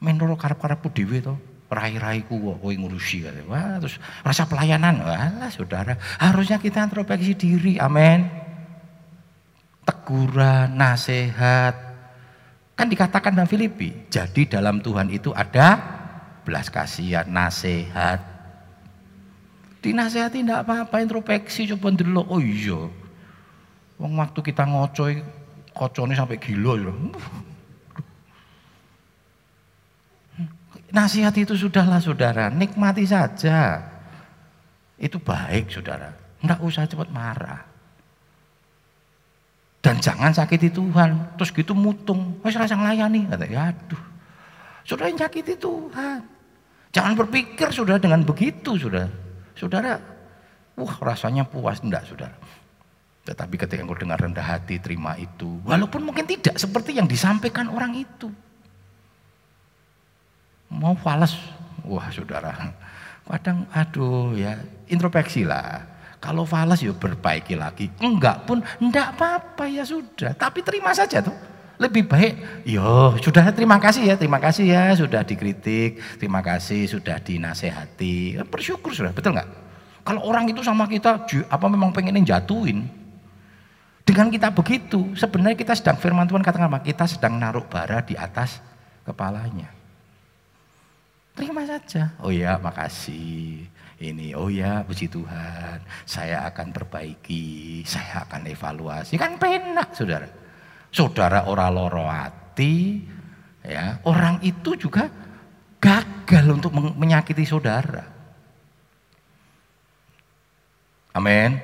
[0.03, 1.35] Menor karep-karepku dhewe to.
[1.73, 3.25] Rai-raiku kok kowe ngurusi.
[3.49, 5.01] Wah, terus rasa pelayanan.
[5.01, 7.73] Walah, Saudara, harusnya kita introspeksi diri.
[7.81, 8.29] Amin.
[9.83, 11.75] Teguran, nasihat.
[12.73, 15.77] Kan dikatakan dalam Filipi, jadi dalam Tuhan itu ada
[16.41, 18.33] belas kasihan, nasihat,
[19.83, 22.23] Dinasehati tidak apa-apa, introspeksi coba dulu.
[22.31, 22.87] Oh iya.
[23.99, 25.19] Waktu kita ngocoy,
[25.75, 26.93] kocone sampai gila ya.
[30.93, 33.81] Nasihat itu sudahlah saudara, nikmati saja.
[34.93, 36.13] Itu baik saudara,
[36.45, 37.65] enggak usah cepat marah.
[39.83, 43.99] Dan jangan sakiti Tuhan, terus gitu mutung, wes rasa ngelayani, kata ya aduh.
[44.85, 46.21] Saudara yang sakiti Tuhan.
[46.93, 49.09] Jangan berpikir sudah dengan begitu sudah.
[49.57, 49.97] Saudara,
[50.77, 52.37] wah rasanya puas enggak saudara.
[53.25, 55.57] Tetapi ketika engkau dengar rendah hati, terima itu.
[55.65, 58.29] Walaupun mungkin tidak seperti yang disampaikan orang itu.
[60.73, 61.37] Mau falas,
[61.85, 62.73] wah saudara.
[63.29, 64.57] Kadang aduh ya,
[64.89, 65.85] introspeksi lah.
[66.17, 67.93] Kalau falas ya berbaiki lagi.
[68.01, 70.33] Enggak pun, enggak apa-apa ya sudah.
[70.33, 71.35] Tapi terima saja tuh.
[71.81, 72.33] Lebih baik,
[72.69, 78.93] yo sudah terima kasih ya, terima kasih ya sudah dikritik, terima kasih sudah dinasehati, bersyukur
[78.93, 79.49] sudah, betul nggak?
[80.05, 82.87] Kalau orang itu sama kita, apa memang pengen jatuhin?
[84.05, 86.83] Dengan kita begitu, sebenarnya kita sedang firman Tuhan katakan?
[86.83, 88.61] Kita sedang naruh bara di atas
[89.03, 89.82] kepalanya.
[91.33, 92.13] Terima saja.
[92.21, 93.65] Oh ya, makasih.
[93.97, 95.81] Ini, oh ya, puji Tuhan.
[96.05, 99.17] Saya akan perbaiki, saya akan evaluasi.
[99.17, 100.27] Kan penak, saudara.
[100.93, 102.05] Saudara ora loro
[103.65, 105.09] ya, orang itu juga
[105.81, 108.05] gagal untuk menyakiti saudara.
[111.17, 111.57] Amin.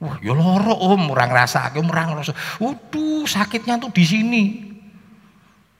[0.00, 2.32] Wah, ya loro om, orang rasa, orang rasa.
[2.56, 4.69] Waduh, sakitnya tuh di sini.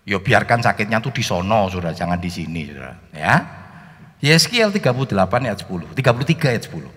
[0.08, 2.96] Ya biarkan sakitnya tuh di sono, sudah jangan di sini, sudah.
[3.12, 3.34] Ya.
[4.20, 5.16] Yeskiel 38
[5.48, 6.88] ayat 10, 33 ayat 10.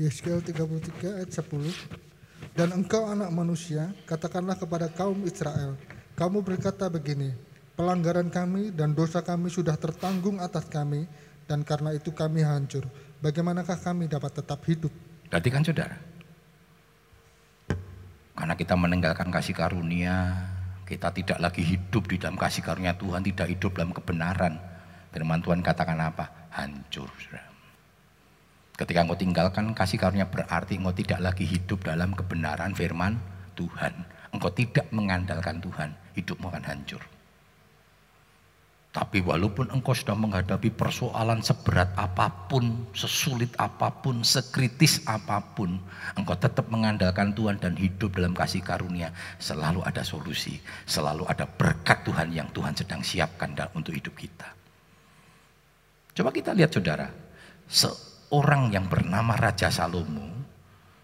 [0.00, 2.10] Yeskiel 33 ayat 10.
[2.56, 5.78] Dan engkau anak manusia, katakanlah kepada kaum Israel,
[6.18, 7.30] kamu berkata begini,
[7.78, 11.06] pelanggaran kami dan dosa kami sudah tertanggung atas kami,
[11.46, 12.82] dan karena itu kami hancur.
[13.22, 14.90] Bagaimanakah kami dapat tetap hidup?
[15.30, 15.96] Berarti kan saudara,
[18.34, 20.48] karena kita meninggalkan kasih karunia,
[20.90, 24.58] kita tidak lagi hidup di dalam kasih karunia Tuhan, tidak hidup dalam kebenaran.
[25.14, 26.50] Firman Tuhan katakan apa?
[26.50, 27.06] Hancur.
[28.74, 33.22] Ketika engkau tinggalkan kasih karunia berarti engkau tidak lagi hidup dalam kebenaran firman
[33.54, 33.94] Tuhan.
[34.34, 37.02] Engkau tidak mengandalkan Tuhan, hidupmu akan hancur.
[38.90, 45.78] Tapi walaupun engkau sudah menghadapi persoalan seberat apa pun, sesulit apa pun, sekritis apa pun,
[46.18, 50.58] engkau tetap mengandalkan Tuhan dan hidup dalam kasih karunia, selalu ada solusi,
[50.90, 54.50] selalu ada berkat Tuhan yang Tuhan sedang siapkan untuk hidup kita.
[56.10, 57.06] Coba kita lihat saudara,
[58.34, 60.29] orang yang bernama Raja Salomo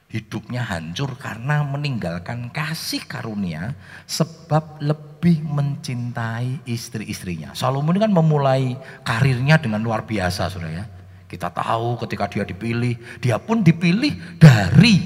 [0.06, 3.74] hidupnya hancur karena meninggalkan kasih karunia
[4.06, 7.50] sebab lebih mencintai istri-istrinya.
[7.58, 10.84] Salomo ini kan memulai karirnya dengan luar biasa Saudara ya.
[11.26, 15.02] Kita tahu ketika dia dipilih, dia pun dipilih dari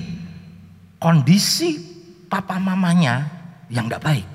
[1.01, 1.81] kondisi
[2.29, 3.25] papa mamanya
[3.73, 4.27] yang tidak baik.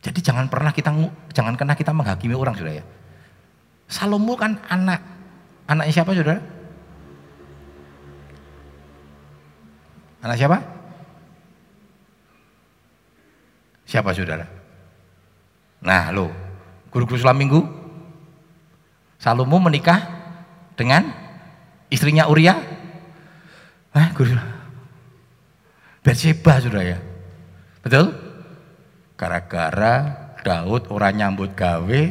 [0.00, 0.88] Jadi jangan pernah kita
[1.36, 2.84] jangan kena kita menghakimi orang Saudara ya.
[3.84, 5.04] Salomo kan anak
[5.68, 6.53] anaknya siapa Saudara?
[10.24, 10.58] Anak siapa?
[13.84, 14.48] Siapa saudara?
[15.84, 16.32] Nah lo,
[16.88, 17.60] guru-guru selam minggu.
[19.20, 20.00] Salomo menikah
[20.80, 21.12] dengan
[21.92, 22.56] istrinya Uria.
[23.92, 24.32] Ah, guru.
[26.00, 26.98] Berseba saudara ya.
[27.84, 28.16] Betul?
[29.20, 32.02] Gara-gara Daud orang nyambut gawe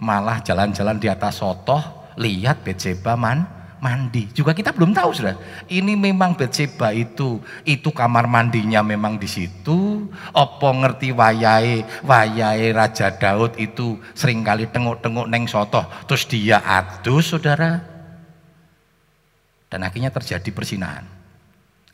[0.00, 3.55] malah jalan-jalan di atas sotoh lihat Betseba man
[3.86, 4.26] mandi.
[4.34, 5.38] Juga kita belum tahu sudah.
[5.70, 10.10] Ini memang Betseba itu itu kamar mandinya memang di situ.
[10.34, 17.30] Opo ngerti wayai wayai Raja Daud itu sering kali tengok-tengok neng soto terus dia adus
[17.30, 17.78] saudara.
[19.70, 21.06] Dan akhirnya terjadi persinahan.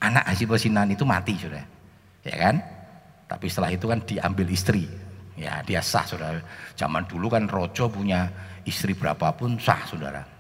[0.00, 1.64] Anak hasil persinahan itu mati sudah.
[2.24, 2.56] Ya kan?
[3.28, 4.88] Tapi setelah itu kan diambil istri.
[5.36, 6.40] Ya dia sah saudara.
[6.72, 8.32] Zaman dulu kan rojo punya
[8.64, 10.31] istri berapapun sah saudara.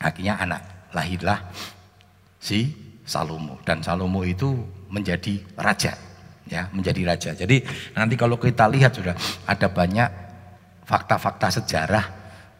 [0.00, 0.62] Akhirnya anak
[0.94, 1.38] lahirlah
[2.40, 2.72] si
[3.04, 3.60] Salomo.
[3.62, 4.54] Dan Salomo itu
[4.90, 5.94] menjadi raja
[6.48, 7.30] ya menjadi raja.
[7.32, 7.64] Jadi
[7.96, 9.16] nanti kalau kita lihat sudah
[9.48, 10.08] ada banyak
[10.84, 12.04] fakta-fakta sejarah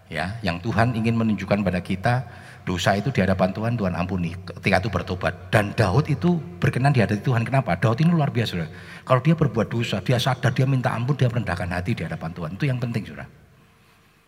[0.09, 2.25] ya yang Tuhan ingin menunjukkan pada kita
[2.65, 4.33] dosa itu di hadapan Tuhan Tuhan ampuni.
[4.33, 5.53] Ketika itu bertobat.
[5.53, 7.43] Dan Daud itu berkenan di hadapan Tuhan.
[7.45, 7.77] Kenapa?
[7.77, 8.71] Daud ini luar biasa sudah.
[9.05, 12.51] Kalau dia berbuat dosa dia sadar dia minta ampun dia merendahkan hati di hadapan Tuhan.
[12.57, 13.29] Itu yang penting sudah.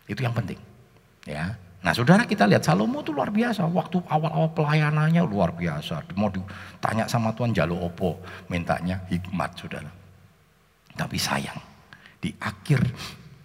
[0.07, 0.55] Itu yang penting
[1.27, 3.69] ya Nah saudara kita lihat Salomo itu luar biasa.
[3.69, 6.01] Waktu awal-awal pelayanannya luar biasa.
[6.17, 8.17] Mau ditanya sama Tuhan jalur opo.
[8.49, 9.91] Mintanya hikmat saudara.
[10.97, 11.61] Tapi sayang.
[12.17, 12.81] Di akhir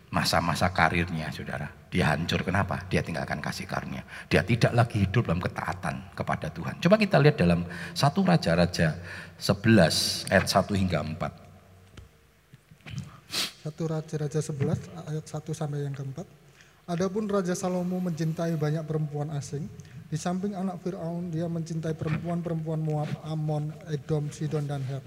[0.09, 1.69] masa-masa karirnya saudara.
[1.93, 2.89] Dia hancur kenapa?
[2.89, 4.01] Dia tinggalkan kasih karunia.
[4.33, 6.81] Dia tidak lagi hidup dalam ketaatan kepada Tuhan.
[6.81, 8.97] Coba kita lihat dalam satu Raja-Raja
[9.37, 11.21] 11 ayat 1 hingga 4.
[13.61, 16.42] Satu Raja-Raja 11 ayat 1 sampai yang keempat.
[16.93, 19.65] Adapun Raja Salomo mencintai banyak perempuan asing.
[20.13, 25.01] Di samping anak Fir'aun, dia mencintai perempuan-perempuan Moab, Ammon, Edom, Sidon, dan Her.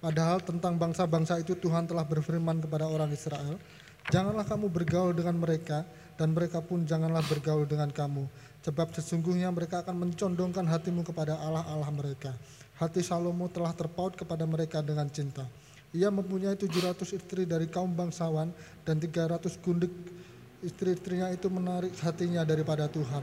[0.00, 3.60] Padahal tentang bangsa-bangsa itu Tuhan telah berfirman kepada orang Israel,
[4.08, 5.84] Janganlah kamu bergaul dengan mereka,
[6.16, 8.24] dan mereka pun janganlah bergaul dengan kamu.
[8.64, 12.32] Sebab sesungguhnya mereka akan mencondongkan hatimu kepada Allah-Allah mereka.
[12.80, 15.44] Hati Salomo telah terpaut kepada mereka dengan cinta.
[15.92, 18.56] Ia mempunyai 700 istri dari kaum bangsawan
[18.88, 19.92] dan 300 gundik
[20.66, 23.22] istri-istrinya itu menarik hatinya daripada Tuhan.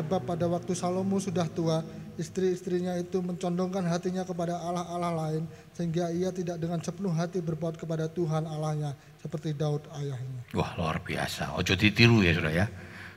[0.00, 1.82] Sebab pada waktu Salomo sudah tua,
[2.16, 8.06] istri-istrinya itu mencondongkan hatinya kepada Allah-Allah lain, sehingga ia tidak dengan sepenuh hati berbuat kepada
[8.06, 10.40] Tuhan Allahnya, seperti Daud ayahnya.
[10.54, 12.66] Wah luar biasa, ojo ditiru ya sudah ya.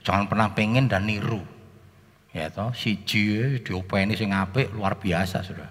[0.02, 1.40] Jangan pernah pengen dan niru.
[2.34, 5.70] Ya toh, si J diopeni sing apik luar biasa sudah.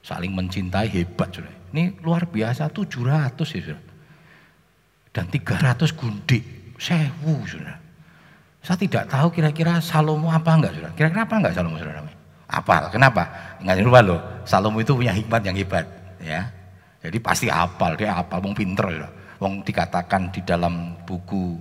[0.00, 1.52] Saling mencintai hebat sudah.
[1.76, 3.84] Ini luar biasa 700 ya sudah.
[5.12, 7.78] Dan 300 gundik Sewu sudah.
[8.58, 10.90] Saya tidak tahu kira-kira Salomo apa enggak sudah.
[10.98, 12.02] Kira-kira apa enggak Salomo sudah?
[12.50, 12.90] Apal.
[12.90, 13.22] Kenapa?
[13.62, 14.20] Ingat lupa loh.
[14.42, 15.86] Salomo itu punya hikmat yang hebat.
[16.18, 16.50] Ya.
[16.98, 17.94] Jadi pasti apal.
[17.94, 18.42] Dia apal.
[18.42, 19.10] Mau pinter sudah.
[19.38, 21.58] Wong dikatakan di dalam buku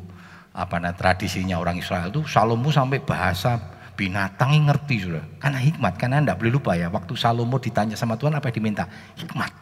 [0.52, 3.58] apa nah, tradisinya orang Israel itu Salomo sampai bahasa
[3.96, 5.24] binatang yang ngerti sudah.
[5.38, 6.90] Karena hikmat, karena anda boleh lupa ya.
[6.90, 8.86] Waktu Salomo ditanya sama Tuhan apa yang diminta?
[9.18, 9.54] Hikmat.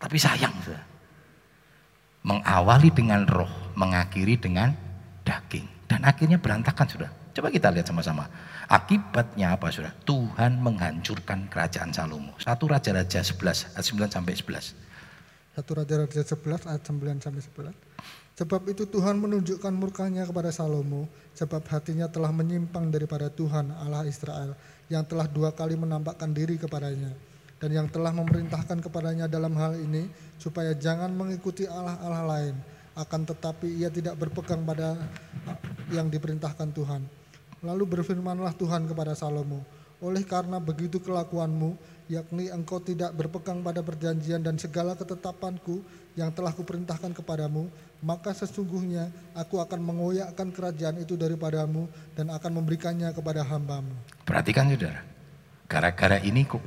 [0.00, 0.84] Tapi sayang sudah.
[2.26, 4.74] Mengawali dengan roh, mengakhiri dengan
[5.22, 5.66] daging.
[5.88, 7.10] Dan akhirnya berantakan sudah.
[7.32, 8.28] Coba kita lihat sama-sama.
[8.68, 9.92] Akibatnya apa sudah?
[10.04, 12.36] Tuhan menghancurkan kerajaan Salomo.
[12.36, 14.76] Satu Raja-Raja 11 ayat 9 sampai 11.
[15.52, 17.72] Satu Raja-Raja 11 ayat 9 sampai 11.
[18.32, 21.04] Sebab itu Tuhan menunjukkan murkanya kepada Salomo,
[21.36, 24.56] sebab hatinya telah menyimpang daripada Tuhan Allah Israel,
[24.88, 27.12] yang telah dua kali menampakkan diri kepadanya,
[27.60, 30.08] dan yang telah memerintahkan kepadanya dalam hal ini,
[30.40, 32.56] supaya jangan mengikuti Allah-Allah lain,
[32.92, 34.96] akan tetapi ia tidak berpegang pada
[35.92, 37.02] yang diperintahkan Tuhan.
[37.62, 39.62] Lalu berfirmanlah Tuhan kepada Salomo,
[40.02, 41.78] oleh karena begitu kelakuanmu,
[42.10, 45.78] yakni engkau tidak berpegang pada perjanjian dan segala ketetapanku
[46.18, 47.70] yang telah kuperintahkan kepadamu,
[48.02, 51.86] maka sesungguhnya aku akan mengoyakkan kerajaan itu daripadamu
[52.18, 53.94] dan akan memberikannya kepada hambamu.
[54.26, 55.06] Perhatikan saudara,
[55.70, 56.60] gara-gara ini kok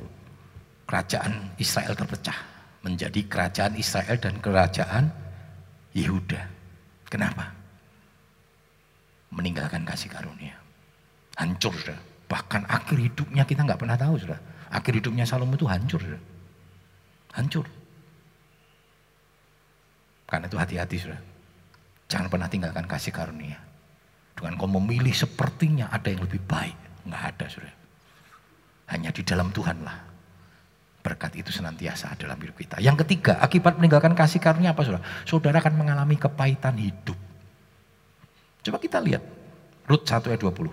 [0.88, 2.38] kerajaan Israel terpecah
[2.80, 5.25] menjadi kerajaan Israel dan kerajaan
[5.96, 6.42] Yehuda.
[7.08, 7.56] Kenapa?
[9.32, 10.52] Meninggalkan kasih karunia.
[11.40, 11.96] Hancur sudah.
[12.28, 14.36] Bahkan akhir hidupnya kita nggak pernah tahu sudah.
[14.68, 16.22] Akhir hidupnya Salomo itu hancur sudah.
[17.32, 17.64] Hancur.
[20.28, 21.20] Karena itu hati-hati sudah.
[22.12, 23.56] Jangan pernah tinggalkan kasih karunia.
[24.36, 26.76] Dengan kau memilih sepertinya ada yang lebih baik.
[27.08, 27.74] Enggak ada sudah.
[28.92, 29.96] Hanya di dalam Tuhan lah.
[31.06, 32.82] Berkat itu senantiasa dalam hidup kita.
[32.82, 35.06] Yang ketiga, akibat meninggalkan kasih karunia apa saudara?
[35.22, 37.14] Saudara akan mengalami kepahitan hidup.
[38.66, 39.22] Coba kita lihat.
[39.86, 40.66] Rut 1 ayat 20.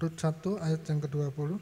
[0.00, 1.60] Rut 1 ayat yang ke-20.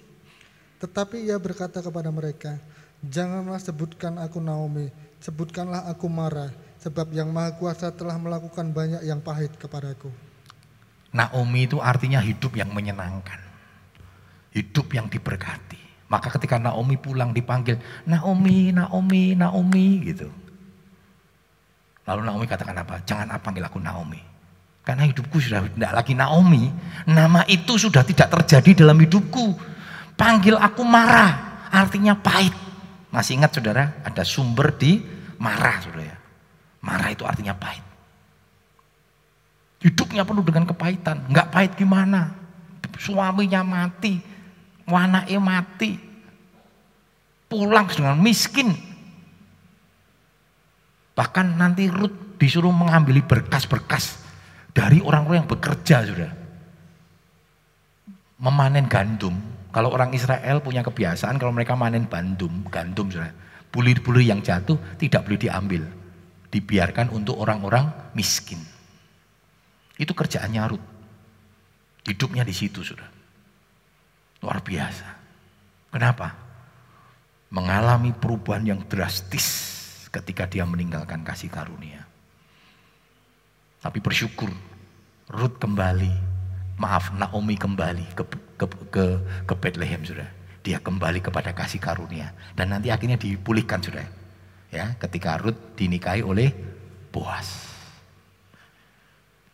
[0.79, 2.63] Tetapi ia berkata kepada mereka,
[3.03, 9.19] Janganlah sebutkan aku Naomi, sebutkanlah aku Mara, sebab yang Maha Kuasa telah melakukan banyak yang
[9.25, 10.13] pahit kepadaku.
[11.11, 13.41] Naomi itu artinya hidup yang menyenangkan.
[14.55, 15.80] Hidup yang diberkati.
[16.11, 17.79] Maka ketika Naomi pulang dipanggil,
[18.11, 20.27] Naomi, Naomi, Naomi gitu.
[22.03, 22.99] Lalu Naomi katakan apa?
[23.07, 24.19] Jangan apa panggil aku Naomi.
[24.83, 26.67] Karena hidupku sudah tidak lagi Naomi.
[27.07, 29.55] Nama itu sudah tidak terjadi dalam hidupku.
[30.19, 32.53] Panggil aku marah, artinya pahit.
[33.15, 34.99] Masih ingat saudara, ada sumber di
[35.39, 36.17] marah saudara ya.
[36.83, 37.87] Marah itu artinya pahit.
[39.79, 41.31] Hidupnya penuh dengan kepahitan.
[41.31, 42.35] Enggak pahit gimana?
[42.99, 44.21] Suaminya mati,
[44.91, 45.97] wanaknya mati.
[47.51, 48.75] Pulang dengan miskin.
[51.15, 54.23] Bahkan nanti Ruth disuruh mengambil berkas-berkas
[54.71, 56.33] dari orang-orang yang bekerja sudah.
[58.41, 59.35] Memanen gandum.
[59.71, 63.31] Kalau orang Israel punya kebiasaan kalau mereka manen gandum, gandum sudah.
[63.71, 65.83] Bulir-bulir yang jatuh tidak boleh diambil
[66.51, 68.59] dibiarkan untuk orang-orang miskin.
[69.95, 70.85] Itu kerjaannya Rut.
[72.07, 73.07] Hidupnya di situ sudah.
[74.41, 75.09] Luar biasa.
[75.93, 76.33] Kenapa?
[77.51, 79.47] Mengalami perubahan yang drastis
[80.09, 82.07] ketika dia meninggalkan kasih karunia.
[83.81, 84.51] Tapi bersyukur
[85.31, 86.11] Rut kembali,
[86.83, 88.25] maaf Naomi kembali ke
[88.59, 89.05] ke ke,
[89.47, 90.27] ke Bethlehem sudah.
[90.61, 94.05] Dia kembali kepada kasih karunia dan nanti akhirnya dipulihkan sudah
[94.71, 96.51] ya ketika Ruth dinikahi oleh
[97.11, 97.71] Boas.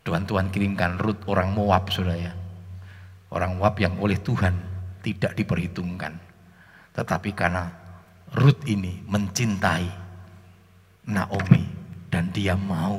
[0.04, 2.32] Tuhan Tuhan kirimkan Ruth orang Moab saudara ya.
[3.32, 4.75] Orang Moab yang oleh Tuhan
[5.06, 6.18] tidak diperhitungkan.
[6.90, 7.70] Tetapi karena
[8.34, 9.86] Ruth ini mencintai
[11.06, 11.62] Naomi
[12.10, 12.98] dan dia mau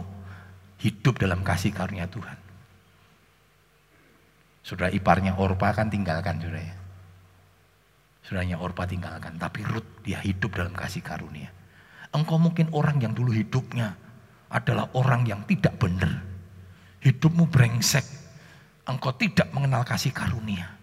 [0.79, 2.39] hidup dalam kasih karunia Tuhan.
[4.63, 6.75] Saudara iparnya Orpa kan tinggalkan saudara ya.
[8.23, 11.51] Saudaranya Orpa tinggalkan, tapi Ruth dia hidup dalam kasih karunia.
[12.11, 13.95] Engkau mungkin orang yang dulu hidupnya
[14.51, 16.23] adalah orang yang tidak benar.
[17.03, 18.03] Hidupmu brengsek.
[18.87, 20.76] Engkau tidak mengenal kasih karunia.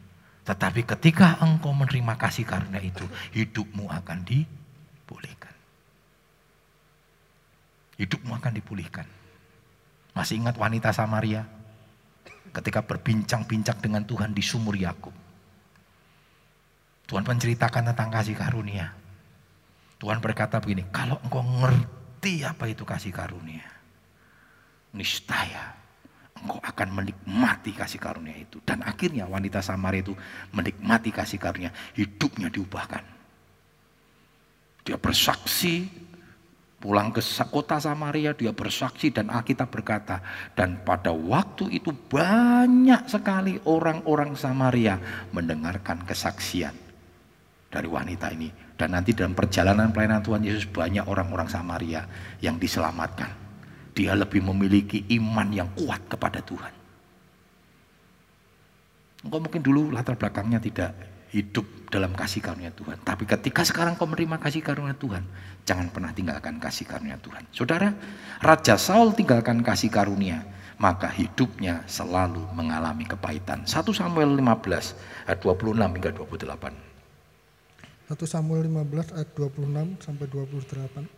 [0.44, 5.56] Tetapi ketika engkau menerima kasih karunia itu, hidupmu akan dipulihkan.
[7.96, 9.08] Hidupmu akan dipulihkan.
[10.12, 11.48] Masih ingat wanita Samaria?
[12.52, 15.16] Ketika berbincang-bincang dengan Tuhan di sumur Yakub.
[17.08, 18.92] Tuhan menceritakan tentang kasih karunia.
[19.98, 23.64] Tuhan berkata begini, kalau engkau ngerti apa itu kasih karunia,
[24.92, 25.83] niscaya
[26.42, 28.58] engkau akan menikmati kasih karunia itu.
[28.66, 30.14] Dan akhirnya wanita Samaria itu
[30.50, 33.04] menikmati kasih karunia, hidupnya diubahkan.
[34.84, 35.88] Dia bersaksi
[36.84, 40.20] pulang ke kota Samaria, dia bersaksi dan Alkitab berkata,
[40.52, 45.00] dan pada waktu itu banyak sekali orang-orang Samaria
[45.32, 46.76] mendengarkan kesaksian
[47.72, 52.06] dari wanita ini Dan nanti dalam perjalanan pelayanan Tuhan Yesus banyak orang-orang Samaria
[52.42, 53.43] yang diselamatkan.
[53.94, 56.74] Dia lebih memiliki iman yang kuat kepada Tuhan.
[59.24, 60.92] Engkau mungkin dulu latar belakangnya tidak
[61.34, 63.02] hidup dalam kasih karunia Tuhan.
[63.02, 65.26] Tapi ketika sekarang kau menerima kasih karunia Tuhan,
[65.66, 67.42] jangan pernah tinggalkan kasih karunia Tuhan.
[67.50, 67.90] Saudara,
[68.38, 70.46] Raja Saul tinggalkan kasih karunia,
[70.78, 73.66] maka hidupnya selalu mengalami kepahitan.
[73.66, 74.94] 1 Samuel 15
[75.26, 76.70] ayat 26 hingga 28.
[78.04, 81.08] 1 Samuel 15 ayat 26 sampai 28.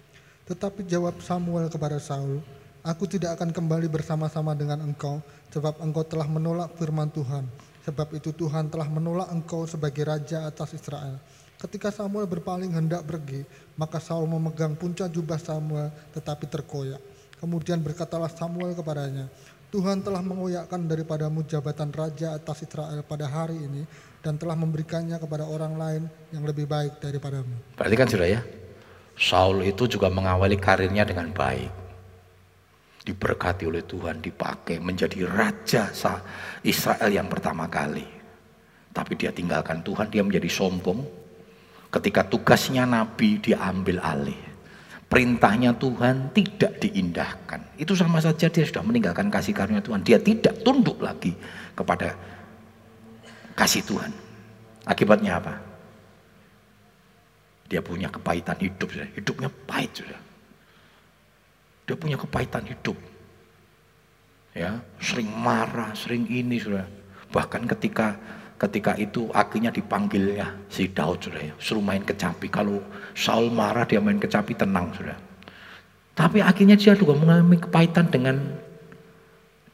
[0.47, 2.41] Tetapi jawab Samuel kepada Saul,
[2.87, 5.19] Aku tidak akan kembali bersama-sama dengan engkau,
[5.51, 7.43] sebab engkau telah menolak firman Tuhan.
[7.83, 11.19] Sebab itu Tuhan telah menolak engkau sebagai raja atas Israel.
[11.59, 13.43] Ketika Samuel berpaling hendak pergi,
[13.75, 17.03] maka Saul memegang puncak jubah Samuel tetapi terkoyak.
[17.43, 19.27] Kemudian berkatalah Samuel kepadanya,
[19.75, 23.83] Tuhan telah mengoyakkan daripadamu jabatan raja atas Israel pada hari ini
[24.23, 27.51] dan telah memberikannya kepada orang lain yang lebih baik daripadamu.
[27.75, 28.47] Berarti kan sudah ya,
[29.19, 31.86] Saul itu juga mengawali karirnya dengan baik.
[33.07, 35.95] Diberkati oleh Tuhan, dipakai menjadi raja
[36.67, 38.03] Israel yang pertama kali.
[38.91, 41.07] Tapi dia tinggalkan Tuhan, dia menjadi sombong.
[41.87, 44.43] Ketika tugasnya nabi, dia ambil alih.
[45.07, 47.79] Perintahnya Tuhan tidak diindahkan.
[47.79, 50.03] Itu sama saja dia sudah meninggalkan kasih karunia Tuhan.
[50.03, 51.31] Dia tidak tunduk lagi
[51.79, 52.11] kepada
[53.55, 54.11] kasih Tuhan.
[54.83, 55.55] Akibatnya apa?
[57.71, 60.26] Dia punya kepahitan hidup, hidupnya pahit sudah.
[61.87, 62.99] Dia punya kepahitan hidup.
[64.57, 66.85] Ya, sering marah, sering ini sudah.
[67.31, 68.17] Bahkan ketika
[68.57, 72.49] ketika itu akhirnya dipanggilnya si Daud sudah ya, suruh main kecapi.
[72.49, 72.81] Kalau
[73.13, 75.17] Saul marah dia main kecapi tenang sudah.
[76.17, 78.41] Tapi akhirnya dia juga mengalami kepahitan dengan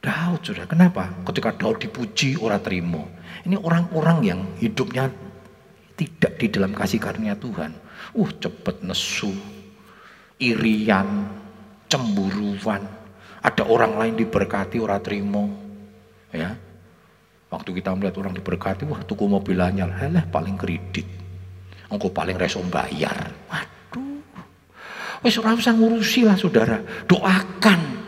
[0.03, 0.67] Daud sudah.
[0.67, 1.15] Kenapa?
[1.23, 3.07] Ketika Daud dipuji orang terima.
[3.47, 5.07] Ini orang-orang yang hidupnya
[5.95, 7.71] tidak di dalam kasih karunia Tuhan.
[8.11, 9.31] Uh, cepet nesu,
[10.43, 11.23] irian,
[11.89, 12.83] cemburuan.
[13.43, 15.43] Ada orang lain diberkati, orang terima.
[16.31, 16.55] Ya.
[17.51, 21.05] Waktu kita melihat orang diberkati, wah tuku mobil anyar, helah paling kredit.
[21.91, 23.29] Engkau paling resom bayar.
[23.51, 24.23] Waduh.
[25.21, 26.81] Wis ora usah ngurusi lah saudara.
[27.05, 28.03] Doakan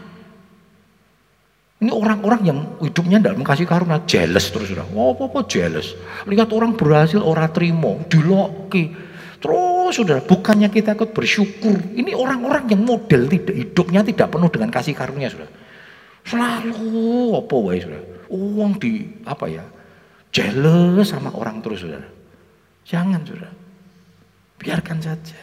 [1.85, 4.89] ini orang-orang yang hidupnya tidak mengasihi karunia, jealous terus sudah.
[4.95, 5.93] Oh, apa apa jealous.
[6.25, 8.89] Lihat orang berhasil, orang terima, diloki.
[9.45, 11.77] Terus sudah, bukannya kita ikut bersyukur.
[11.93, 15.45] Ini orang-orang yang model tidak hidupnya tidak penuh dengan kasih karunia sudah.
[16.25, 18.01] Selalu apa wae sudah.
[18.33, 19.61] Uang di apa ya?
[20.33, 22.01] Jealous sama orang terus sudah.
[22.89, 23.51] Jangan sudah.
[24.57, 25.37] Biarkan saja.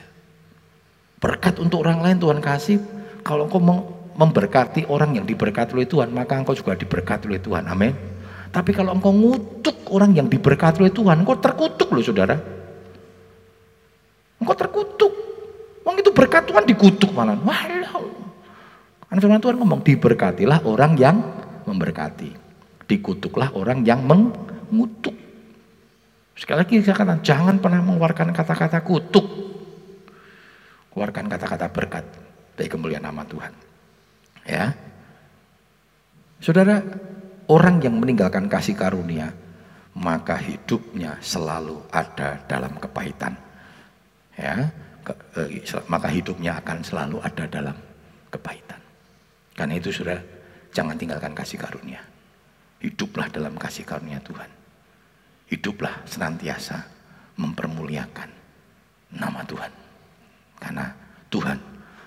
[1.23, 2.83] Berkat untuk orang lain Tuhan kasih.
[3.23, 3.63] Kalau kau
[4.19, 7.71] memberkati orang yang diberkati oleh Tuhan, maka engkau juga diberkati oleh Tuhan.
[7.71, 7.95] Amin.
[8.51, 12.62] Tapi kalau engkau ngutuk orang yang diberkati oleh Tuhan, engkau terkutuk loh saudara.
[14.43, 15.13] Engkau terkutuk.
[15.87, 17.39] Wong itu berkat Tuhan dikutuk malah.
[17.39, 18.11] Walau.
[19.07, 21.17] Karena firman Tuhan ngomong diberkatilah orang yang
[21.63, 22.35] memberkati.
[22.91, 25.15] Dikutuklah orang yang mengutuk.
[26.35, 29.27] Sekali lagi saya katakan jangan pernah mengeluarkan kata-kata kutuk.
[30.91, 32.05] Keluarkan kata-kata berkat.
[32.59, 33.53] Bagi kemuliaan nama Tuhan.
[34.43, 34.75] Ya.
[36.43, 36.83] Saudara,
[37.47, 39.31] orang yang meninggalkan kasih karunia,
[39.95, 43.52] maka hidupnya selalu ada dalam kepahitan.
[44.39, 44.73] Ya,
[45.05, 45.61] ke, eh,
[45.93, 47.77] maka hidupnya akan selalu ada dalam
[48.33, 48.81] kepahitan.
[49.53, 50.17] Karena itu sudah
[50.73, 52.01] jangan tinggalkan kasih karunia.
[52.81, 54.49] Hiduplah dalam kasih karunia Tuhan.
[55.53, 56.81] Hiduplah senantiasa
[57.37, 58.31] mempermuliakan
[59.13, 59.73] nama Tuhan.
[60.57, 60.87] Karena
[61.29, 61.59] Tuhan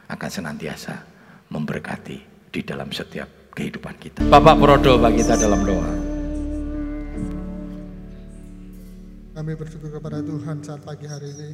[0.09, 0.93] akan senantiasa
[1.53, 2.17] memberkati
[2.49, 4.19] di dalam setiap kehidupan kita.
[4.27, 5.93] Bapak Prodo bagi kita dalam doa.
[9.35, 11.49] Kami bersyukur kepada Tuhan saat pagi hari ini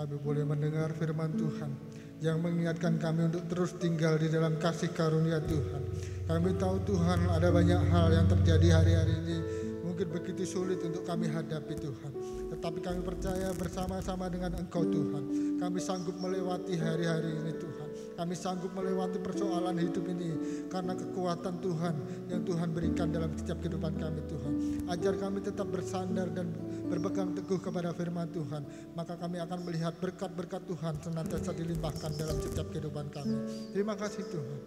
[0.00, 1.76] kami boleh mendengar firman Tuhan
[2.24, 5.82] yang mengingatkan kami untuk terus tinggal di dalam kasih karunia Tuhan.
[6.24, 9.36] Kami tahu Tuhan ada banyak hal yang terjadi hari-hari ini
[9.84, 12.12] mungkin begitu sulit untuk kami hadapi Tuhan.
[12.48, 15.24] Tetapi kami percaya bersama-sama dengan Engkau Tuhan.
[15.60, 17.88] Kami sanggup melewati hari-hari ini Tuhan.
[18.16, 20.32] Kami sanggup melewati persoalan hidup ini
[20.72, 21.94] karena kekuatan Tuhan
[22.32, 24.52] yang Tuhan berikan dalam setiap kehidupan kami Tuhan.
[24.88, 26.48] Ajar kami tetap bersandar dan
[26.90, 28.66] berpegang teguh kepada firman Tuhan.
[28.98, 33.38] Maka kami akan melihat berkat-berkat Tuhan senantiasa dilimpahkan dalam setiap kehidupan kami.
[33.70, 34.58] Terima kasih Tuhan.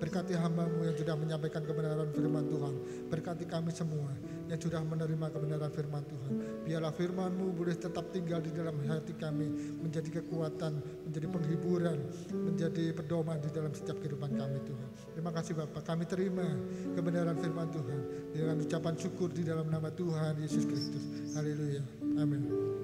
[0.00, 2.74] Berkati hambamu yang sudah menyampaikan kebenaran firman Tuhan.
[3.12, 4.12] Berkati kami semua
[4.46, 6.32] yang sudah menerima kebenaran firman Tuhan.
[6.62, 9.50] Biarlah firmanmu boleh tetap tinggal di dalam hati kami.
[9.82, 11.98] Menjadi kekuatan, menjadi penghiburan,
[12.30, 14.88] menjadi pedoman di dalam setiap kehidupan kami Tuhan.
[15.16, 15.82] Terima kasih Bapak.
[15.82, 16.46] Kami terima
[16.94, 18.00] kebenaran firman Tuhan.
[18.30, 21.02] Dengan ucapan syukur di dalam nama Tuhan Yesus Kristus.
[21.34, 21.82] Haleluya.
[22.20, 22.75] Amin.